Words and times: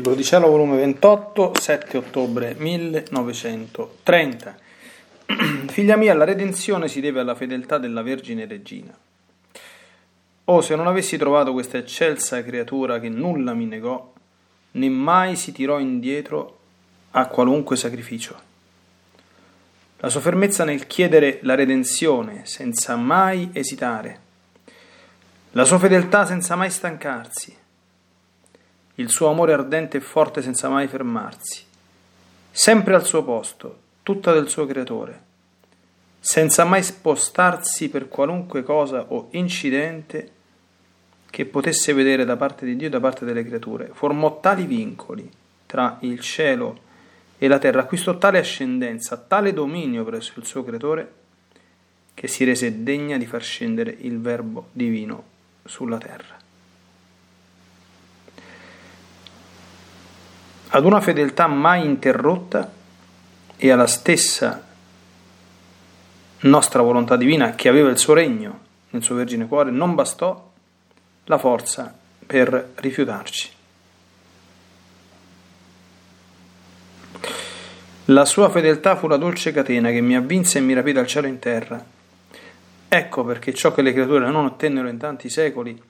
Libro 0.00 0.14
di 0.14 0.24
Cielo, 0.24 0.48
volume 0.48 0.78
28, 0.78 1.52
7 1.60 1.98
ottobre 1.98 2.54
1930. 2.56 4.56
Figlia 5.68 5.96
mia, 5.96 6.14
la 6.14 6.24
redenzione 6.24 6.88
si 6.88 7.02
deve 7.02 7.20
alla 7.20 7.34
fedeltà 7.34 7.76
della 7.76 8.00
Vergine 8.00 8.46
Regina. 8.46 8.96
Oh, 10.44 10.60
se 10.62 10.74
non 10.74 10.86
avessi 10.86 11.18
trovato 11.18 11.52
questa 11.52 11.76
eccelsa 11.76 12.42
creatura 12.42 12.98
che 12.98 13.10
nulla 13.10 13.52
mi 13.52 13.66
negò, 13.66 14.10
né 14.70 14.88
mai 14.88 15.36
si 15.36 15.52
tirò 15.52 15.78
indietro 15.78 16.60
a 17.10 17.26
qualunque 17.26 17.76
sacrificio. 17.76 18.40
La 19.98 20.08
sua 20.08 20.20
fermezza 20.20 20.64
nel 20.64 20.86
chiedere 20.86 21.40
la 21.42 21.54
redenzione 21.54 22.46
senza 22.46 22.96
mai 22.96 23.50
esitare, 23.52 24.20
la 25.50 25.66
sua 25.66 25.78
fedeltà 25.78 26.24
senza 26.24 26.56
mai 26.56 26.70
stancarsi, 26.70 27.54
il 29.00 29.08
suo 29.08 29.28
amore 29.28 29.54
ardente 29.54 29.96
e 29.96 30.00
forte 30.00 30.42
senza 30.42 30.68
mai 30.68 30.86
fermarsi, 30.86 31.64
sempre 32.50 32.94
al 32.94 33.06
suo 33.06 33.24
posto, 33.24 33.78
tutta 34.02 34.32
del 34.32 34.48
suo 34.48 34.66
creatore, 34.66 35.28
senza 36.20 36.64
mai 36.64 36.82
spostarsi 36.82 37.88
per 37.88 38.08
qualunque 38.08 38.62
cosa 38.62 39.06
o 39.08 39.28
incidente 39.30 40.32
che 41.30 41.46
potesse 41.46 41.94
vedere 41.94 42.26
da 42.26 42.36
parte 42.36 42.66
di 42.66 42.76
Dio 42.76 42.88
e 42.88 42.90
da 42.90 43.00
parte 43.00 43.24
delle 43.24 43.44
creature. 43.44 43.90
Formò 43.94 44.38
tali 44.40 44.66
vincoli 44.66 45.30
tra 45.64 45.96
il 46.00 46.20
cielo 46.20 46.88
e 47.38 47.48
la 47.48 47.58
terra, 47.58 47.80
acquistò 47.80 48.18
tale 48.18 48.38
ascendenza, 48.38 49.16
tale 49.16 49.54
dominio 49.54 50.04
presso 50.04 50.38
il 50.38 50.44
suo 50.44 50.62
creatore, 50.62 51.12
che 52.12 52.28
si 52.28 52.44
rese 52.44 52.82
degna 52.82 53.16
di 53.16 53.24
far 53.24 53.42
scendere 53.42 53.96
il 54.00 54.20
Verbo 54.20 54.68
divino 54.72 55.24
sulla 55.64 55.96
terra. 55.96 56.39
Ad 60.70 60.84
una 60.84 61.00
fedeltà 61.00 61.46
mai 61.46 61.84
interrotta 61.84 62.70
e 63.56 63.70
alla 63.70 63.86
stessa 63.86 64.66
nostra 66.40 66.82
volontà 66.82 67.16
divina 67.16 67.54
che 67.54 67.68
aveva 67.68 67.90
il 67.90 67.98
suo 67.98 68.14
regno 68.14 68.68
nel 68.90 69.02
suo 69.02 69.16
vergine 69.16 69.46
cuore, 69.46 69.70
non 69.70 69.94
bastò 69.94 70.50
la 71.24 71.38
forza 71.38 71.94
per 72.26 72.72
rifiutarci. 72.76 73.50
La 78.06 78.24
sua 78.24 78.48
fedeltà 78.48 78.96
fu 78.96 79.06
la 79.06 79.16
dolce 79.16 79.52
catena 79.52 79.90
che 79.90 80.00
mi 80.00 80.16
avvinse 80.16 80.58
e 80.58 80.62
mi 80.62 80.74
rapì 80.74 80.92
dal 80.92 81.06
cielo 81.06 81.26
in 81.26 81.38
terra. 81.38 81.84
Ecco 82.88 83.24
perché 83.24 83.54
ciò 83.54 83.72
che 83.72 83.82
le 83.82 83.92
creature 83.92 84.28
non 84.28 84.46
ottennero 84.46 84.88
in 84.88 84.98
tanti 84.98 85.28
secoli, 85.28 85.80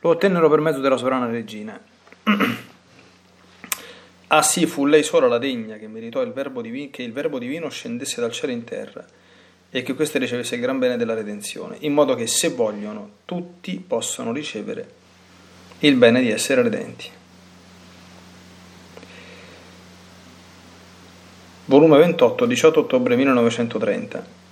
lo 0.00 0.10
ottennero 0.10 0.48
per 0.48 0.60
mezzo 0.60 0.80
della 0.80 0.96
sovrana 0.96 1.26
regina. 1.26 1.80
ah 4.28 4.42
sì, 4.42 4.66
fu 4.66 4.86
lei 4.86 5.02
sola 5.02 5.28
la 5.28 5.38
degna 5.38 5.76
che 5.76 5.88
meritò 5.88 6.22
il 6.22 6.32
divino, 6.32 6.90
che 6.90 7.02
il 7.02 7.12
verbo 7.12 7.38
divino 7.38 7.68
scendesse 7.68 8.20
dal 8.20 8.32
cielo 8.32 8.52
in 8.52 8.64
terra 8.64 9.04
e 9.70 9.82
che 9.82 9.94
questo 9.94 10.18
ricevesse 10.18 10.54
il 10.54 10.60
gran 10.60 10.78
bene 10.78 10.96
della 10.96 11.14
redenzione, 11.14 11.76
in 11.80 11.92
modo 11.92 12.14
che 12.14 12.26
se 12.26 12.50
vogliono 12.50 13.10
tutti 13.24 13.82
possono 13.86 14.32
ricevere 14.32 14.88
il 15.80 15.96
bene 15.96 16.20
di 16.20 16.30
essere 16.30 16.62
redenti. 16.62 17.10
Volume 21.66 21.98
28, 21.98 22.46
18 22.46 22.80
ottobre 22.80 23.16
1930. 23.16 24.44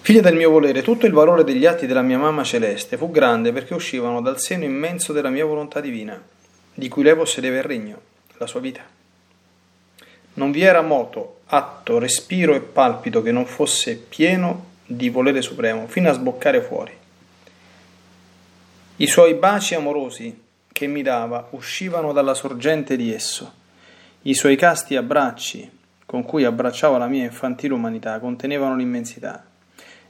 Figlia 0.00 0.20
del 0.20 0.36
mio 0.36 0.50
volere, 0.50 0.82
tutto 0.82 1.06
il 1.06 1.12
valore 1.12 1.44
degli 1.44 1.66
atti 1.66 1.86
della 1.86 2.02
mia 2.02 2.18
mamma 2.18 2.44
celeste 2.44 2.96
fu 2.96 3.10
grande 3.10 3.52
perché 3.52 3.74
uscivano 3.74 4.20
dal 4.20 4.40
seno 4.40 4.64
immenso 4.64 5.12
della 5.12 5.28
mia 5.28 5.44
volontà 5.44 5.80
divina, 5.80 6.20
di 6.74 6.88
cui 6.88 7.02
lei 7.02 7.14
possedeva 7.14 7.56
il 7.56 7.62
regno, 7.62 8.00
la 8.38 8.46
sua 8.46 8.60
vita. 8.60 8.82
Non 10.34 10.50
vi 10.50 10.62
era 10.62 10.80
moto, 10.80 11.40
atto, 11.46 11.98
respiro 11.98 12.54
e 12.54 12.60
palpito 12.60 13.22
che 13.22 13.32
non 13.32 13.44
fosse 13.44 13.96
pieno 13.96 14.70
di 14.86 15.10
volere 15.10 15.42
supremo, 15.42 15.86
fino 15.86 16.08
a 16.08 16.14
sboccare 16.14 16.62
fuori. 16.62 16.92
I 18.96 19.06
suoi 19.06 19.34
baci 19.34 19.74
amorosi 19.74 20.40
che 20.72 20.86
mi 20.86 21.02
dava 21.02 21.48
uscivano 21.50 22.12
dalla 22.12 22.34
sorgente 22.34 22.96
di 22.96 23.12
esso. 23.12 23.52
I 24.22 24.34
suoi 24.34 24.56
casti 24.56 24.96
abbracci, 24.96 25.70
con 26.06 26.22
cui 26.22 26.44
abbracciava 26.44 26.98
la 26.98 27.06
mia 27.06 27.24
infantile 27.24 27.74
umanità, 27.74 28.18
contenevano 28.18 28.76
l'immensità. 28.76 29.44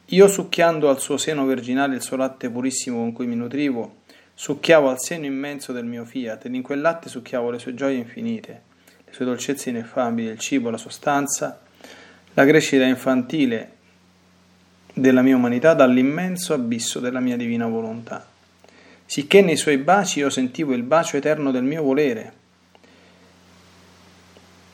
Io 0.06 0.28
succhiando 0.28 0.90
al 0.90 1.00
suo 1.00 1.16
seno 1.16 1.46
virginale 1.46 1.94
il 1.94 2.02
suo 2.02 2.16
latte 2.16 2.50
purissimo 2.50 2.98
con 2.98 3.12
cui 3.12 3.26
mi 3.26 3.34
nutrivo, 3.34 4.01
succhiavo 4.42 4.90
al 4.90 4.98
seno 4.98 5.24
immenso 5.24 5.70
del 5.70 5.84
mio 5.84 6.04
fiat 6.04 6.46
ed 6.46 6.54
in 6.56 6.62
quel 6.62 6.80
latte 6.80 7.08
succhiavo 7.08 7.50
le 7.50 7.60
sue 7.60 7.74
gioie 7.74 7.94
infinite 7.94 8.62
le 9.04 9.12
sue 9.12 9.24
dolcezze 9.24 9.70
ineffabili, 9.70 10.30
il 10.30 10.38
cibo, 10.40 10.68
la 10.68 10.78
sostanza, 10.78 11.60
la 12.34 12.44
crescita 12.44 12.82
infantile 12.82 13.70
della 14.92 15.22
mia 15.22 15.36
umanità 15.36 15.74
dall'immenso 15.74 16.54
abisso 16.54 16.98
della 16.98 17.20
mia 17.20 17.36
divina 17.36 17.68
volontà. 17.68 18.26
Sicché 19.06 19.42
nei 19.42 19.56
suoi 19.56 19.76
baci 19.76 20.18
io 20.18 20.28
sentivo 20.28 20.72
il 20.72 20.82
bacio 20.82 21.16
eterno 21.16 21.52
del 21.52 21.62
mio 21.62 21.84
volere, 21.84 22.32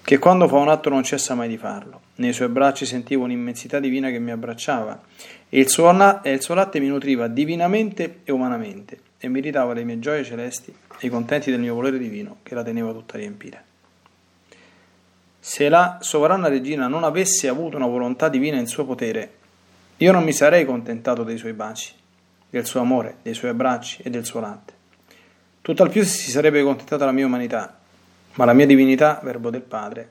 che 0.02 0.16
quando 0.16 0.48
fa 0.48 0.56
un 0.56 0.70
atto 0.70 0.88
non 0.88 1.02
cessa 1.02 1.34
mai 1.34 1.48
di 1.48 1.58
farlo. 1.58 2.00
Nei 2.14 2.32
suoi 2.32 2.48
bracci 2.48 2.86
sentivo 2.86 3.24
un'immensità 3.24 3.80
divina 3.80 4.08
che 4.08 4.18
mi 4.18 4.30
abbracciava 4.30 4.98
e 5.50 5.60
il 5.60 5.68
suo, 5.68 5.92
na- 5.92 6.22
e 6.22 6.32
il 6.32 6.40
suo 6.40 6.54
latte 6.54 6.80
mi 6.80 6.86
nutriva 6.86 7.28
divinamente 7.28 8.20
e 8.24 8.32
umanamente 8.32 9.00
e 9.18 9.28
mi 9.28 9.40
ritava 9.40 9.72
le 9.72 9.84
mie 9.84 9.98
gioie 9.98 10.24
celesti 10.24 10.74
e 10.98 11.06
i 11.06 11.10
contenti 11.10 11.50
del 11.50 11.60
mio 11.60 11.74
volere 11.74 11.98
divino 11.98 12.38
che 12.42 12.54
la 12.54 12.62
teneva 12.62 12.92
tutta 12.92 13.16
riempita. 13.16 13.62
Se 15.40 15.68
la 15.68 15.98
sovrana 16.00 16.48
regina 16.48 16.88
non 16.88 17.04
avesse 17.04 17.48
avuto 17.48 17.76
una 17.76 17.86
volontà 17.86 18.28
divina 18.28 18.58
in 18.58 18.66
suo 18.66 18.84
potere, 18.84 19.32
io 19.96 20.12
non 20.12 20.22
mi 20.22 20.32
sarei 20.32 20.64
contentato 20.64 21.24
dei 21.24 21.38
suoi 21.38 21.52
baci, 21.52 21.92
del 22.50 22.66
suo 22.66 22.80
amore, 22.80 23.16
dei 23.22 23.34
suoi 23.34 23.50
abbracci 23.50 24.02
e 24.02 24.10
del 24.10 24.24
suo 24.24 24.40
latte. 24.40 24.72
Tutt'al 25.60 25.90
più 25.90 26.04
si 26.04 26.30
sarebbe 26.30 26.62
contentata 26.62 27.04
la 27.04 27.12
mia 27.12 27.26
umanità, 27.26 27.78
ma 28.34 28.44
la 28.44 28.52
mia 28.52 28.66
divinità, 28.66 29.20
verbo 29.22 29.50
del 29.50 29.62
Padre, 29.62 30.10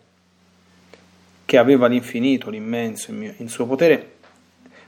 che 1.45 1.57
aveva 1.57 1.87
l'infinito, 1.87 2.49
l'immenso 2.49 3.11
in 3.11 3.47
suo 3.47 3.65
potere, 3.65 4.16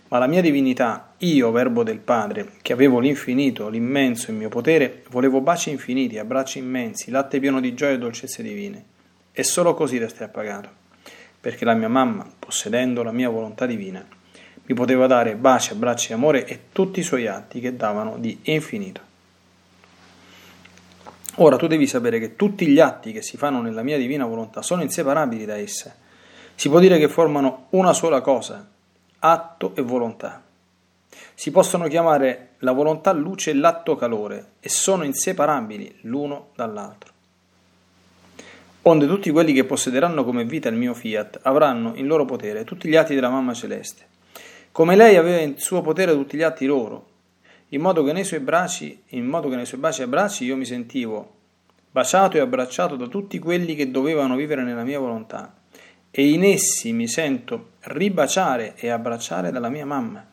ma 0.09 0.17
la 0.17 0.27
mia 0.27 0.41
divinità, 0.41 1.13
io, 1.19 1.51
verbo 1.51 1.83
del 1.83 1.99
Padre, 1.99 2.53
che 2.61 2.73
avevo 2.73 2.99
l'infinito, 2.99 3.69
l'immenso 3.69 4.31
in 4.31 4.37
mio 4.37 4.49
potere, 4.49 5.03
volevo 5.09 5.39
baci 5.39 5.69
infiniti, 5.69 6.17
abbracci 6.17 6.57
immensi, 6.57 7.11
latte 7.11 7.39
pieno 7.39 7.59
di 7.59 7.75
gioia 7.75 7.93
e 7.93 7.99
dolcezze 7.99 8.41
divine 8.41 8.83
e 9.31 9.43
solo 9.43 9.75
così 9.75 9.99
restai 9.99 10.27
appagato, 10.27 10.69
perché 11.39 11.63
la 11.63 11.75
mia 11.75 11.87
mamma, 11.87 12.27
possedendo 12.37 13.03
la 13.03 13.11
mia 13.11 13.29
volontà 13.29 13.67
divina, 13.67 14.05
mi 14.65 14.73
poteva 14.73 15.05
dare 15.05 15.35
baci, 15.35 15.73
abbracci 15.73 16.11
e 16.11 16.15
amore 16.15 16.45
e 16.45 16.59
tutti 16.71 16.99
i 16.99 17.03
suoi 17.03 17.27
atti 17.27 17.59
che 17.59 17.75
davano 17.75 18.17
di 18.17 18.39
infinito. 18.43 19.01
Ora 21.35 21.55
tu 21.55 21.67
devi 21.67 21.85
sapere 21.87 22.19
che 22.19 22.35
tutti 22.35 22.65
gli 22.65 22.79
atti 22.79 23.11
che 23.11 23.21
si 23.21 23.37
fanno 23.37 23.61
nella 23.61 23.83
mia 23.83 23.97
divina 23.97 24.25
volontà 24.25 24.61
sono 24.61 24.81
inseparabili 24.81 25.45
da 25.45 25.55
essa. 25.55 25.95
Si 26.55 26.67
può 26.67 26.79
dire 26.79 26.97
che 26.97 27.07
formano 27.07 27.67
una 27.69 27.93
sola 27.93 28.19
cosa, 28.21 28.67
atto 29.19 29.73
e 29.75 29.81
volontà. 29.81 30.43
Si 31.33 31.51
possono 31.51 31.87
chiamare 31.87 32.51
la 32.59 32.71
volontà 32.71 33.11
luce 33.11 33.51
e 33.51 33.53
l'atto 33.55 33.95
calore 33.95 34.53
e 34.59 34.69
sono 34.69 35.03
inseparabili 35.03 35.99
l'uno 36.01 36.49
dall'altro. 36.55 37.13
Onde 38.83 39.07
tutti 39.07 39.29
quelli 39.29 39.53
che 39.53 39.65
possederanno 39.65 40.23
come 40.23 40.45
vita 40.45 40.69
il 40.69 40.75
mio 40.75 40.93
fiat 40.93 41.39
avranno 41.43 41.93
in 41.95 42.07
loro 42.07 42.25
potere 42.25 42.63
tutti 42.63 42.87
gli 42.87 42.95
atti 42.95 43.13
della 43.13 43.29
mamma 43.29 43.53
celeste, 43.53 44.07
come 44.71 44.95
lei 44.95 45.15
aveva 45.17 45.41
in 45.41 45.57
suo 45.57 45.81
potere 45.81 46.13
tutti 46.13 46.37
gli 46.37 46.41
atti 46.41 46.65
loro, 46.65 47.07
in 47.69 47.81
modo 47.81 48.03
che 48.03 48.13
nei 48.13 48.23
suoi 48.23 48.39
bracci, 48.39 49.03
in 49.09 49.25
modo 49.25 49.49
che 49.49 49.55
nei 49.55 49.65
suoi 49.65 49.79
baci 49.79 50.01
e 50.01 50.05
abbracci 50.05 50.45
io 50.45 50.55
mi 50.55 50.65
sentivo 50.65 51.37
baciato 51.91 52.37
e 52.37 52.39
abbracciato 52.39 52.95
da 52.95 53.07
tutti 53.07 53.39
quelli 53.39 53.75
che 53.75 53.91
dovevano 53.91 54.35
vivere 54.35 54.63
nella 54.63 54.83
mia 54.83 54.99
volontà, 54.99 55.53
e 56.11 56.29
in 56.29 56.43
essi 56.43 56.91
mi 56.91 57.07
sento 57.07 57.71
ribaciare 57.81 58.75
e 58.75 58.89
abbracciare 58.89 59.51
dalla 59.51 59.69
mia 59.69 59.85
mamma. 59.85 60.25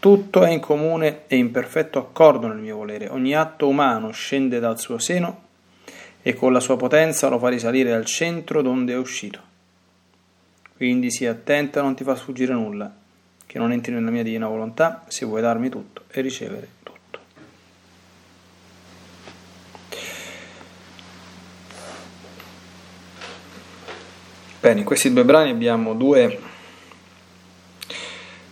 Tutto 0.00 0.44
è 0.44 0.50
in 0.50 0.60
comune 0.60 1.22
e 1.26 1.36
in 1.36 1.50
perfetto 1.50 1.98
accordo 1.98 2.46
nel 2.46 2.58
mio 2.58 2.76
volere, 2.76 3.08
ogni 3.08 3.34
atto 3.34 3.66
umano 3.66 4.10
scende 4.10 4.60
dal 4.60 4.78
suo 4.78 4.98
seno 4.98 5.46
e 6.22 6.34
con 6.34 6.52
la 6.52 6.60
sua 6.60 6.76
potenza 6.76 7.28
lo 7.28 7.38
fa 7.38 7.48
risalire 7.48 7.92
al 7.92 8.04
centro 8.04 8.62
donde 8.62 8.92
è 8.92 8.96
uscito. 8.96 9.40
Quindi 10.76 11.10
sii 11.10 11.26
attenta 11.26 11.82
non 11.82 11.96
ti 11.96 12.04
far 12.04 12.16
sfuggire 12.16 12.52
nulla, 12.52 12.94
che 13.44 13.58
non 13.58 13.72
entri 13.72 13.92
nella 13.92 14.10
mia 14.10 14.22
divina 14.22 14.46
volontà 14.46 15.04
se 15.08 15.26
vuoi 15.26 15.40
darmi 15.40 15.68
tutto 15.68 16.04
e 16.10 16.20
ricevere 16.20 16.68
tutto. 16.82 17.18
Bene, 24.60 24.80
in 24.80 24.84
questi 24.84 25.12
due 25.12 25.24
brani 25.24 25.50
abbiamo 25.50 25.94
due, 25.94 26.40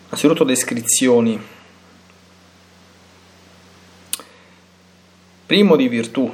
innanzitutto 0.04 0.44
descrizioni, 0.44 1.36
primo 5.46 5.74
di 5.74 5.88
virtù 5.88 6.32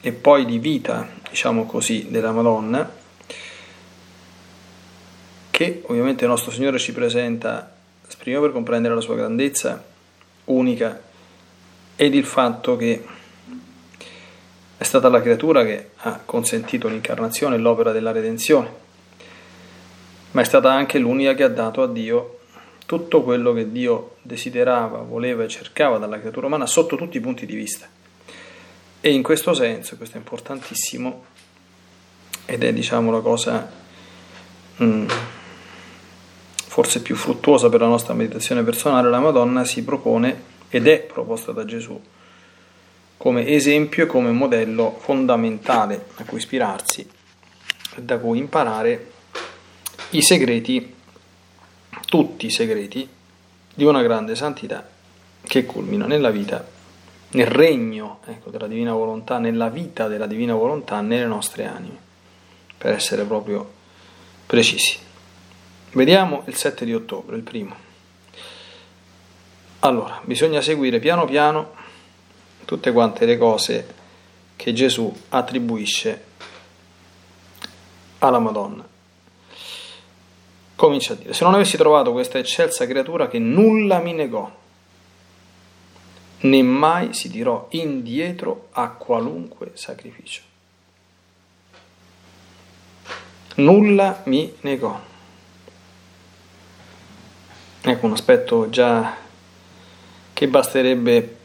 e 0.00 0.12
poi 0.12 0.44
di 0.44 0.58
vita, 0.58 1.08
diciamo 1.28 1.66
così, 1.66 2.06
della 2.10 2.30
Madonna, 2.30 2.92
che 5.50 5.82
ovviamente 5.86 6.22
il 6.22 6.30
nostro 6.30 6.52
Signore 6.52 6.78
ci 6.78 6.92
presenta 6.92 7.74
prima 8.18 8.38
per 8.38 8.52
comprendere 8.52 8.94
la 8.94 9.00
sua 9.00 9.16
grandezza 9.16 9.82
unica 10.44 11.02
ed 11.96 12.14
il 12.14 12.24
fatto 12.24 12.76
che 12.76 13.04
è 14.76 14.84
stata 14.84 15.08
la 15.08 15.20
creatura 15.20 15.64
che 15.64 15.90
ha 15.96 16.20
consentito 16.24 16.86
l'incarnazione 16.86 17.56
e 17.56 17.58
l'opera 17.58 17.90
della 17.90 18.12
redenzione, 18.12 18.90
ma 20.32 20.40
è 20.40 20.44
stata 20.44 20.72
anche 20.72 20.98
l'unica 20.98 21.34
che 21.34 21.42
ha 21.42 21.48
dato 21.48 21.82
a 21.82 21.88
Dio 21.88 22.38
tutto 22.86 23.22
quello 23.22 23.52
che 23.52 23.70
Dio 23.70 24.16
desiderava, 24.22 24.98
voleva 24.98 25.44
e 25.44 25.48
cercava 25.48 25.98
dalla 25.98 26.18
creatura 26.18 26.46
umana 26.46 26.66
sotto 26.66 26.96
tutti 26.96 27.16
i 27.16 27.20
punti 27.20 27.46
di 27.46 27.54
vista. 27.54 27.88
E 29.00 29.12
in 29.12 29.22
questo 29.22 29.54
senso, 29.54 29.96
questo 29.96 30.16
è 30.16 30.18
importantissimo, 30.18 31.24
ed 32.44 32.62
è 32.62 32.72
diciamo 32.72 33.10
la 33.10 33.20
cosa 33.20 33.70
mm, 34.82 35.06
forse 36.66 37.00
più 37.00 37.16
fruttuosa 37.16 37.68
per 37.68 37.80
la 37.80 37.86
nostra 37.86 38.14
meditazione 38.14 38.62
personale, 38.62 39.08
la 39.08 39.20
Madonna 39.20 39.64
si 39.64 39.84
propone 39.84 40.50
ed 40.68 40.86
è 40.86 41.00
proposta 41.00 41.52
da 41.52 41.64
Gesù 41.64 42.00
come 43.22 43.46
esempio 43.46 44.02
e 44.02 44.06
come 44.06 44.32
modello 44.32 44.96
fondamentale 44.98 46.06
a 46.16 46.24
cui 46.24 46.38
ispirarsi 46.38 47.08
da 47.94 48.18
cui 48.18 48.38
imparare 48.38 49.11
i 50.14 50.22
segreti, 50.22 50.94
tutti 52.06 52.46
i 52.46 52.50
segreti 52.50 53.08
di 53.74 53.84
una 53.84 54.02
grande 54.02 54.34
santità 54.34 54.86
che 55.42 55.64
culmina 55.64 56.06
nella 56.06 56.30
vita 56.30 56.62
nel 57.30 57.46
regno 57.46 58.20
ecco, 58.26 58.50
della 58.50 58.66
divina 58.66 58.92
volontà, 58.92 59.38
nella 59.38 59.70
vita 59.70 60.08
della 60.08 60.26
divina 60.26 60.54
volontà 60.54 61.00
nelle 61.00 61.24
nostre 61.24 61.64
anime, 61.64 61.96
per 62.76 62.92
essere 62.92 63.24
proprio 63.24 63.72
precisi. 64.44 64.98
Vediamo 65.92 66.42
il 66.46 66.56
7 66.56 66.84
di 66.84 66.92
ottobre, 66.94 67.36
il 67.36 67.42
primo. 67.42 67.74
Allora, 69.80 70.20
bisogna 70.24 70.60
seguire 70.60 70.98
piano 70.98 71.24
piano 71.24 71.72
tutte 72.66 72.92
quante 72.92 73.24
le 73.24 73.38
cose 73.38 73.94
che 74.56 74.74
Gesù 74.74 75.12
attribuisce 75.30 76.24
alla 78.18 78.38
Madonna. 78.38 78.91
Comincia 80.74 81.12
a 81.12 81.16
dire, 81.16 81.32
se 81.32 81.44
non 81.44 81.54
avessi 81.54 81.76
trovato 81.76 82.12
questa 82.12 82.38
eccelsa 82.38 82.86
creatura 82.86 83.28
che 83.28 83.38
nulla 83.38 83.98
mi 83.98 84.12
negò, 84.12 84.50
né 86.40 86.62
mai 86.62 87.14
si 87.14 87.30
tirò 87.30 87.66
indietro 87.70 88.68
a 88.72 88.88
qualunque 88.90 89.72
sacrificio. 89.74 90.42
Nulla 93.56 94.22
mi 94.24 94.52
negò. 94.60 94.98
Ecco 97.82 98.06
un 98.06 98.12
aspetto 98.12 98.70
già 98.70 99.16
che 100.32 100.48
basterebbe 100.48 101.36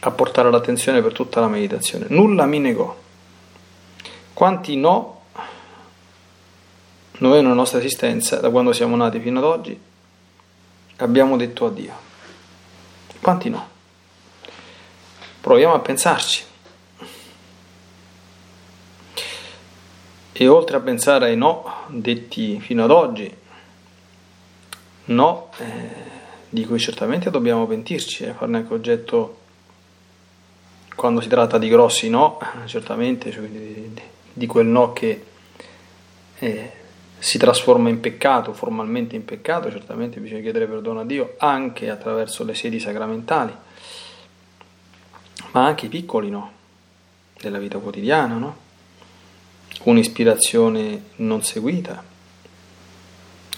a 0.00 0.10
portare 0.10 0.50
l'attenzione 0.50 1.00
per 1.00 1.12
tutta 1.12 1.40
la 1.40 1.48
meditazione. 1.48 2.06
Nulla 2.08 2.46
mi 2.46 2.58
negò. 2.58 2.96
Quanti 4.32 4.76
no 4.76 5.15
noi 7.18 7.42
nella 7.42 7.54
nostra 7.54 7.78
esistenza, 7.78 8.36
da 8.36 8.50
quando 8.50 8.72
siamo 8.72 8.96
nati 8.96 9.20
fino 9.20 9.38
ad 9.38 9.44
oggi, 9.44 9.80
abbiamo 10.96 11.36
detto 11.36 11.66
addio? 11.66 11.94
Quanti 13.20 13.48
no? 13.48 13.68
Proviamo 15.40 15.74
a 15.74 15.80
pensarci. 15.80 16.44
E 20.32 20.48
oltre 20.48 20.76
a 20.76 20.80
pensare 20.80 21.26
ai 21.26 21.36
no 21.36 21.84
detti 21.88 22.60
fino 22.60 22.84
ad 22.84 22.90
oggi, 22.90 23.34
no 25.06 25.50
eh, 25.58 25.64
di 26.48 26.64
cui 26.66 26.78
certamente 26.78 27.30
dobbiamo 27.30 27.66
pentirci 27.66 28.24
e 28.24 28.28
eh, 28.28 28.32
farne 28.32 28.58
anche 28.58 28.74
oggetto 28.74 29.38
quando 30.94 31.20
si 31.20 31.28
tratta 31.28 31.58
di 31.58 31.68
grossi 31.68 32.08
no, 32.08 32.38
certamente, 32.64 33.30
cioè 33.30 33.44
di, 33.44 34.00
di, 34.32 34.46
quel 34.46 34.66
no 34.66 34.92
che 34.92 35.24
eh, 36.38 36.72
si 37.26 37.38
trasforma 37.38 37.88
in 37.88 37.98
peccato, 37.98 38.52
formalmente 38.52 39.16
in 39.16 39.24
peccato, 39.24 39.68
certamente 39.68 40.20
bisogna 40.20 40.42
chiedere 40.42 40.68
perdono 40.68 41.00
a 41.00 41.04
Dio 41.04 41.34
anche 41.38 41.90
attraverso 41.90 42.44
le 42.44 42.54
sedi 42.54 42.78
sacramentali, 42.78 43.52
ma 45.50 45.66
anche 45.66 45.86
i 45.86 45.88
piccoli 45.88 46.30
no 46.30 46.52
della 47.40 47.58
vita 47.58 47.78
quotidiana, 47.78 48.36
no? 48.36 48.56
un'ispirazione 49.82 51.02
non 51.16 51.42
seguita, 51.42 52.00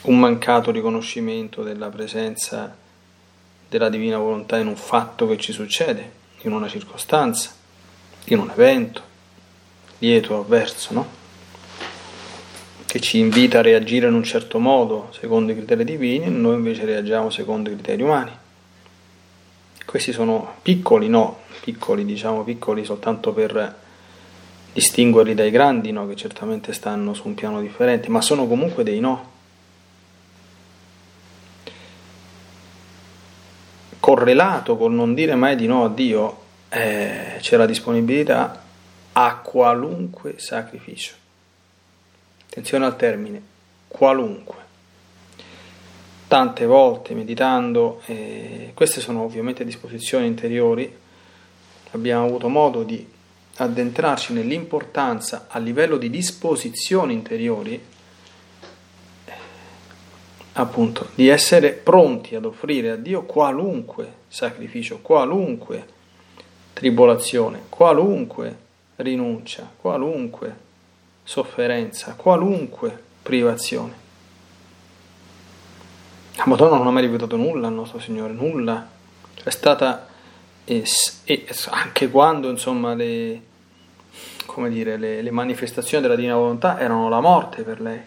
un 0.05 0.19
mancato 0.19 0.71
riconoscimento 0.71 1.63
della 1.63 1.91
presenza 1.91 2.75
della 3.69 3.91
divina 3.91 4.17
volontà 4.17 4.57
in 4.57 4.69
un 4.69 4.77
fatto 4.77 5.29
che 5.29 5.37
ci 5.37 5.53
succede, 5.53 6.11
in 6.41 6.53
una 6.53 6.69
circostanza, 6.69 7.51
in 8.29 8.39
un 8.39 8.49
evento, 8.49 9.03
lieto 9.99 10.37
o 10.37 10.41
avverso, 10.41 10.95
no? 10.95 11.18
Che 12.89 13.01
ci 13.01 13.19
invita 13.19 13.59
a 13.59 13.63
reagire 13.63 14.07
in 14.07 14.15
un 14.15 14.25
certo 14.25 14.59
modo 14.59 15.09
secondo 15.11 15.53
i 15.53 15.55
criteri 15.55 15.85
divini 15.85 16.31
noi 16.31 16.55
invece 16.55 16.87
reagiamo 16.87 17.29
secondo 17.29 17.69
i 17.69 17.75
criteri 17.75 18.03
umani. 18.03 18.33
Questi 19.85 20.11
sono 20.11 20.55
piccoli 20.63 21.07
no, 21.09 21.41
piccoli 21.61 22.07
diciamo 22.07 22.45
piccoli 22.45 22.87
soltanto 22.87 23.35
per 23.35 23.77
distinguerli 24.73 25.35
dai 25.35 25.51
grandi 25.51 25.93
no, 25.93 26.09
che 26.09 26.17
certamente 26.17 26.73
stanno 26.73 27.13
su 27.13 27.29
un 27.29 27.35
piano 27.35 27.61
differente, 27.61 28.09
ma 28.09 28.23
sono 28.23 28.47
comunque 28.47 28.85
dei 28.85 29.01
no. 29.01 29.37
Correlato 34.01 34.79
col 34.79 34.95
non 34.95 35.13
dire 35.13 35.35
mai 35.35 35.57
di 35.57 35.67
no 35.67 35.85
a 35.85 35.91
Dio 35.91 36.41
eh, 36.71 37.37
c'è 37.39 37.57
la 37.59 37.67
disponibilità 37.67 38.63
a 39.13 39.37
qualunque 39.37 40.39
sacrificio. 40.39 41.27
Attenzione 42.59 42.87
al 42.87 42.97
termine, 42.97 43.41
qualunque. 43.87 44.57
Tante 46.27 46.67
volte 46.67 47.15
meditando, 47.15 48.03
eh, 48.07 48.73
queste 48.75 49.01
sono 49.01 49.23
ovviamente 49.23 49.65
disposizioni 49.65 50.27
interiori, 50.27 50.93
abbiamo 51.93 52.27
avuto 52.27 52.49
modo 52.49 52.83
di 52.83 53.09
addentrarci 53.59 54.33
nell'importanza 54.33 55.47
a 55.49 55.61
livello 55.61 55.99
di 55.99 56.11
disposizioni 56.11 57.13
interiori, 57.13 57.81
appunto, 60.55 61.11
di 61.15 61.29
essere 61.29 61.71
pronti 61.71 62.35
ad 62.35 62.45
offrire 62.45 62.91
a 62.91 62.97
Dio 62.97 63.23
qualunque 63.23 64.15
sacrificio, 64.27 64.99
qualunque 65.01 65.87
tribolazione, 66.73 67.67
qualunque 67.69 68.57
rinuncia, 68.97 69.71
qualunque 69.81 70.67
sofferenza, 71.29 72.15
qualunque 72.15 72.99
privazione. 73.21 73.93
La 76.37 76.45
Madonna 76.47 76.79
non 76.79 76.87
ha 76.87 76.91
mai 76.91 77.03
ripetuto 77.03 77.37
nulla 77.37 77.67
al 77.67 77.75
nostro 77.75 77.99
Signore, 77.99 78.33
nulla. 78.33 78.89
È 79.43 79.51
stata, 79.51 80.09
e, 80.65 80.85
e 81.25 81.47
anche 81.69 82.09
quando 82.09 82.49
insomma 82.49 82.95
le, 82.95 83.43
dire, 84.71 84.97
le, 84.97 85.21
le 85.21 85.31
manifestazioni 85.31 86.03
della 86.03 86.17
divina 86.17 86.35
volontà 86.35 86.81
erano 86.81 87.11
la 87.11 87.21
morte 87.21 87.63
per 87.63 87.83
lei. 87.83 88.01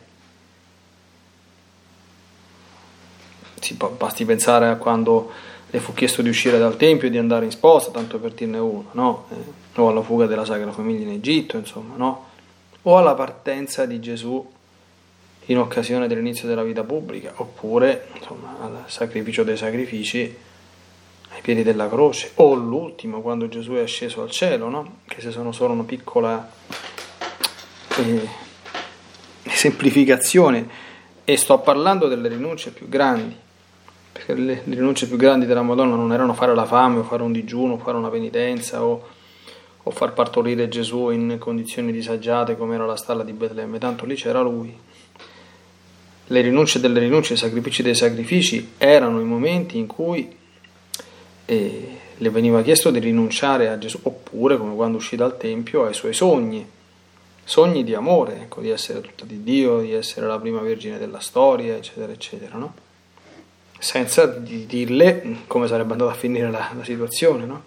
Si, 3.60 3.78
basti 3.98 4.26
pensare 4.26 4.68
a 4.68 4.78
quando 4.78 5.32
le 5.70 5.80
fu 5.80 5.94
chiesto 5.94 6.24
di 6.24 6.30
uscire 6.30 6.58
dal 6.58 6.76
Tempio 6.76 7.08
e 7.08 7.12
di 7.12 7.20
andare 7.20 7.46
in 7.46 7.52
sposa, 7.52 7.92
tanto 7.92 8.18
per 8.18 8.32
dirne 8.32 8.58
uno, 8.58 8.90
no? 8.94 9.28
eh, 9.30 9.80
o 9.80 9.90
alla 9.90 10.02
fuga 10.02 10.26
della 10.26 10.44
Sacra 10.44 10.72
Famiglia 10.72 11.04
in 11.04 11.12
Egitto, 11.12 11.58
insomma, 11.58 11.96
no? 11.96 12.30
O 12.84 12.98
alla 12.98 13.14
partenza 13.14 13.86
di 13.86 14.00
Gesù 14.00 14.50
in 15.46 15.58
occasione 15.58 16.08
dell'inizio 16.08 16.48
della 16.48 16.64
vita 16.64 16.84
pubblica, 16.84 17.34
oppure 17.36 18.08
insomma, 18.16 18.58
al 18.62 18.84
sacrificio 18.88 19.44
dei 19.44 19.58
sacrifici 19.58 20.38
ai 21.34 21.42
piedi 21.42 21.64
della 21.64 21.88
croce, 21.90 22.32
o 22.36 22.54
l'ultimo 22.54 23.22
quando 23.22 23.48
Gesù 23.48 23.74
è 23.74 23.88
sceso 23.88 24.22
al 24.22 24.32
cielo, 24.32 24.70
no? 24.70 24.98
che 25.08 25.22
se 25.22 25.32
sono 25.32 25.52
solo 25.52 25.74
una 25.74 25.84
piccola 25.84 26.50
eh, 27.98 28.28
semplificazione, 29.46 30.90
e 31.24 31.38
sto 31.38 31.60
parlando 31.60 32.08
delle 32.08 32.28
rinunce 32.28 32.72
più 32.72 32.90
grandi, 32.90 33.36
perché 34.12 34.34
le, 34.34 34.62
le, 34.64 34.76
rinunce 34.76 35.08
più 35.08 35.16
grandi 35.16 35.46
della 35.46 35.62
Madonna 35.62 35.96
non 35.96 36.12
erano 36.12 36.34
fare 36.34 36.54
la 36.54 36.66
fame 36.66 37.00
o 37.00 37.04
fare 37.04 37.24
un 37.24 37.32
digiuno, 37.32 37.74
o 37.74 37.78
fare 37.78 37.98
una 37.98 38.10
penitenza 38.10 38.84
o, 38.84 39.08
o 39.84 39.92
far 39.92 40.14
partorire 40.14 40.68
Gesù 40.70 41.10
in 41.10 41.38
condizioni 41.40 41.92
disagiate 41.92 42.56
come 42.56 42.76
era 42.76 42.86
la 42.86 42.96
stalla 42.96 43.24
di 43.24 43.34
Betlemme, 43.34 43.80
tanto 43.80 44.06
lì 44.06 44.16
c'era 44.16 44.42
lui. 44.42 44.76
Le 46.28 46.42
rinunce 46.42 46.80
delle 46.80 47.00
rinunce, 47.00 47.34
i 47.34 47.38
sacrifici 47.38 47.82
dei 47.82 47.96
sacrifici 47.96 48.74
erano 48.78 49.20
i 49.20 49.26
momenti 49.26 49.78
in 49.78 49.88
cui 49.88 50.38
e 51.46 51.98
le 52.16 52.30
veniva 52.30 52.62
chiesto 52.62 52.92
di 52.92 53.00
rinunciare 53.00 53.68
a 53.68 53.78
Gesù, 53.78 54.00
oppure 54.04 54.58
come 54.58 54.76
quando 54.76 54.98
uscì 54.98 55.16
dal 55.16 55.38
Tempio 55.38 55.86
ai 55.86 55.94
suoi 55.94 56.14
sogni, 56.14 56.66
sogni 57.44 57.84
di 57.84 57.96
amore, 57.96 58.42
ecco, 58.44 58.62
di 58.62 58.70
essere 58.70 59.02
tutta 59.02 59.26
di 59.26 59.44
Dio, 59.44 59.82
di 59.82 59.92
essere 59.92 60.28
la 60.28 60.40
prima 60.40 60.62
vergine 60.62 61.00
della 61.00 61.20
storia, 61.20 61.76
eccetera, 61.76 62.12
eccetera, 62.12 62.58
no? 62.58 62.74
senza 63.80 64.28
di 64.28 64.68
dirle 64.68 65.38
come 65.48 65.66
sarebbe 65.68 65.94
andata 65.94 66.12
a 66.12 66.14
finire 66.14 66.52
la, 66.52 66.72
la 66.78 66.84
situazione. 66.84 67.46
No? 67.46 67.64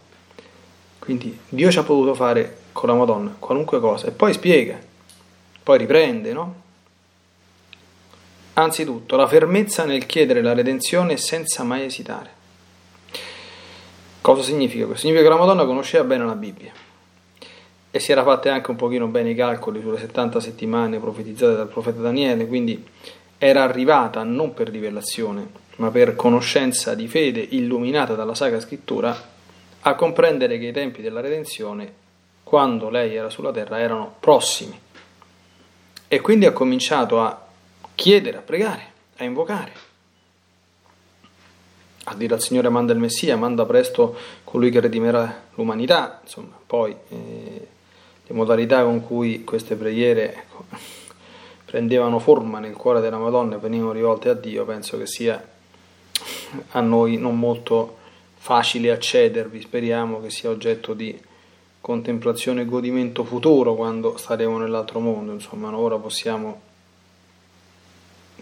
Quindi 1.05 1.39
Dio 1.51 1.71
ci 1.71 1.79
ha 1.79 1.83
potuto 1.83 2.15
fare 2.15 2.63
con 2.73 2.89
la 2.89 2.95
Madonna 2.95 3.37
qualunque 3.39 3.79
cosa 3.79 4.07
e 4.07 4.11
poi 4.11 4.33
spiega, 4.33 4.79
poi 5.63 5.77
riprende, 5.77 6.33
no? 6.33 6.63
Anzitutto 8.55 9.15
la 9.15 9.27
fermezza 9.27 9.85
nel 9.85 10.07
chiedere 10.07 10.41
la 10.41 10.55
redenzione 10.55 11.19
senza 11.19 11.63
mai 11.63 11.85
esitare. 11.85 12.31
Cosa 14.23 14.41
significa 14.41 14.87
questo? 14.87 15.07
Significa 15.07 15.29
che 15.29 15.35
la 15.35 15.41
Madonna 15.41 15.67
conosceva 15.67 16.05
bene 16.05 16.25
la 16.25 16.35
Bibbia 16.35 16.73
e 17.91 18.01
si 18.01 18.11
era 18.11 18.23
fatte 18.23 18.49
anche 18.49 18.71
un 18.71 18.77
pochino 18.77 19.07
bene 19.07 19.33
i 19.33 19.35
calcoli 19.35 19.83
sulle 19.83 19.99
70 19.99 20.41
settimane 20.41 20.99
profetizzate 20.99 21.55
dal 21.55 21.69
profeta 21.69 22.01
Daniele, 22.01 22.47
quindi 22.47 22.83
era 23.37 23.63
arrivata 23.63 24.23
non 24.23 24.55
per 24.55 24.71
rivelazione, 24.71 25.47
ma 25.77 25.91
per 25.91 26.17
conoscenza 26.17 26.95
di 26.95 27.07
fede 27.09 27.47
illuminata 27.51 28.15
dalla 28.15 28.35
Sacra 28.35 28.59
Scrittura 28.59 29.33
a 29.87 29.95
comprendere 29.95 30.59
che 30.59 30.67
i 30.67 30.73
tempi 30.73 31.03
della 31.03 31.21
redenzione, 31.21 31.93
quando 32.43 32.91
lei 32.91 33.15
era 33.15 33.31
sulla 33.31 33.53
terra, 33.53 33.79
erano 33.79 34.17
prossimi. 34.21 34.79
E 36.07 36.21
quindi 36.21 36.47
ha 36.47 36.53
cominciato 36.53 37.21
a 37.21 37.47
chiedere, 37.95 38.37
a 38.37 38.43
pregare, 38.43 38.93
a 39.17 39.25
invocare 39.25 39.93
a 42.05 42.15
dire 42.15 42.35
al 42.35 42.43
Signore 42.43 42.69
manda 42.69 42.93
il 42.93 42.99
Messia, 42.99 43.37
manda 43.37 43.65
presto 43.65 44.17
colui 44.45 44.71
che 44.71 44.81
redimerà 44.81 45.43
l'umanità, 45.55 46.21
insomma, 46.23 46.59
poi 46.67 46.95
eh, 47.09 47.69
le 48.27 48.35
modalità 48.35 48.83
con 48.85 49.01
cui 49.01 49.43
queste 49.45 49.75
preghiere, 49.75 50.35
ecco, 50.35 50.65
prendevano 51.65 52.19
forma 52.19 52.59
nel 52.59 52.75
cuore 52.75 53.01
della 53.01 53.17
Madonna 53.17 53.57
e 53.57 53.59
venivano 53.59 53.93
rivolte 53.93 54.29
a 54.29 54.35
Dio, 54.35 54.65
penso 54.65 54.99
che 54.99 55.07
sia 55.07 55.43
a 56.73 56.81
noi 56.81 57.17
non 57.17 57.39
molto 57.39 57.99
facile 58.45 58.91
accedervi, 58.91 59.63
speriamo 59.63 60.21
che 60.21 60.29
sia 60.29 60.51
oggetto 60.51 60.93
di 60.93 61.19
contemplazione 61.81 62.61
e 62.61 62.65
godimento 62.67 63.25
futuro 63.25 63.75
quando 63.75 64.19
staremo 64.19 64.59
nell'altro 64.59 65.01
mondo, 65.01 65.33
insomma, 65.33 65.75
ora 65.75 65.97
possiamo 65.97 66.61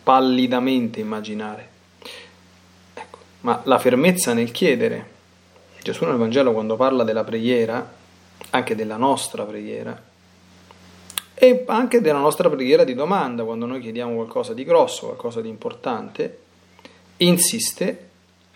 pallidamente 0.02 0.98
immaginare. 0.98 1.68
Ecco, 2.94 3.18
ma 3.42 3.60
la 3.62 3.78
fermezza 3.78 4.32
nel 4.32 4.50
chiedere, 4.50 5.10
Gesù 5.80 6.04
nel 6.04 6.16
Vangelo 6.16 6.50
quando 6.50 6.74
parla 6.74 7.04
della 7.04 7.22
preghiera, 7.22 7.94
anche 8.50 8.74
della 8.74 8.96
nostra 8.96 9.44
preghiera, 9.44 10.02
e 11.32 11.64
anche 11.68 12.00
della 12.00 12.18
nostra 12.18 12.50
preghiera 12.50 12.82
di 12.82 12.94
domanda, 12.94 13.44
quando 13.44 13.66
noi 13.66 13.80
chiediamo 13.80 14.16
qualcosa 14.16 14.52
di 14.52 14.64
grosso, 14.64 15.06
qualcosa 15.06 15.40
di 15.40 15.48
importante, 15.48 16.38
insiste 17.18 18.10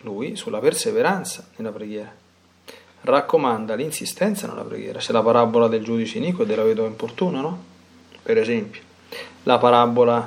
lui 0.06 0.36
sulla 0.36 0.60
perseveranza 0.60 1.48
nella 1.56 1.72
preghiera, 1.72 2.14
raccomanda 3.02 3.74
l'insistenza 3.74 4.46
nella 4.46 4.62
preghiera. 4.62 5.00
C'è 5.00 5.12
la 5.12 5.22
parabola 5.22 5.66
del 5.66 5.82
giudice 5.82 6.18
iniquo 6.18 6.44
e 6.44 6.46
della 6.46 6.62
vedova 6.62 6.86
importuna, 6.86 7.40
no? 7.40 7.74
Per 8.22 8.38
esempio, 8.38 8.80
la 9.42 9.58
parabola 9.58 10.26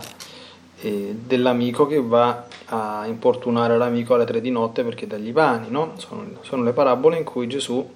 eh, 0.81 1.15
dell'amico 1.25 1.87
che 1.87 2.01
va 2.01 2.45
a 2.65 3.05
importunare 3.07 3.77
l'amico 3.77 4.13
alle 4.13 4.25
tre 4.25 4.41
di 4.41 4.51
notte 4.51 4.83
perché 4.83 5.07
dagli 5.07 5.31
pani, 5.31 5.67
no? 5.69 5.93
Sono, 5.97 6.25
sono 6.41 6.63
le 6.63 6.73
parabole 6.73 7.17
in 7.17 7.23
cui 7.23 7.47
Gesù 7.47 7.87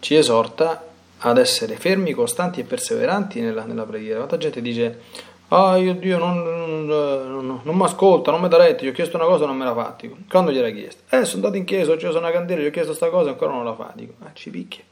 ci 0.00 0.14
esorta 0.14 0.88
ad 1.18 1.38
essere 1.38 1.76
fermi, 1.76 2.12
costanti 2.12 2.60
e 2.60 2.64
perseveranti 2.64 3.40
nella, 3.40 3.64
nella 3.64 3.84
preghiera. 3.84 4.18
Quanta 4.18 4.36
gente 4.36 4.60
dice, 4.60 5.00
ah 5.48 5.76
io 5.76 5.94
Dio 5.94 6.18
non, 6.18 6.42
non, 6.42 6.86
non, 6.86 7.60
non 7.62 7.76
mi 7.76 7.82
ascolta, 7.84 8.30
non 8.30 8.40
mi 8.40 8.48
dà 8.48 8.56
retta, 8.56 8.84
gli 8.84 8.88
ho 8.88 8.92
chiesto 8.92 9.16
una 9.16 9.26
cosa 9.26 9.44
e 9.44 9.46
non 9.46 9.56
me 9.56 9.64
la 9.64 9.74
fa, 9.74 9.96
dico, 9.98 10.16
quando 10.28 10.50
gliel'hai 10.50 10.74
chiesto? 10.74 11.02
Eh, 11.16 11.24
sono 11.24 11.36
andato 11.36 11.56
in 11.56 11.64
chiesa, 11.64 11.90
ho 11.90 11.94
acceso 11.94 12.18
una 12.18 12.30
candela, 12.30 12.62
gli 12.62 12.66
ho 12.66 12.70
chiesto 12.70 12.90
questa 12.90 13.10
cosa 13.10 13.28
e 13.28 13.32
ancora 13.32 13.52
non 13.52 13.64
la 13.64 13.74
fa, 13.74 13.92
dico, 13.94 14.14
ah 14.20 14.30
ci 14.32 14.50
picchia. 14.50 14.82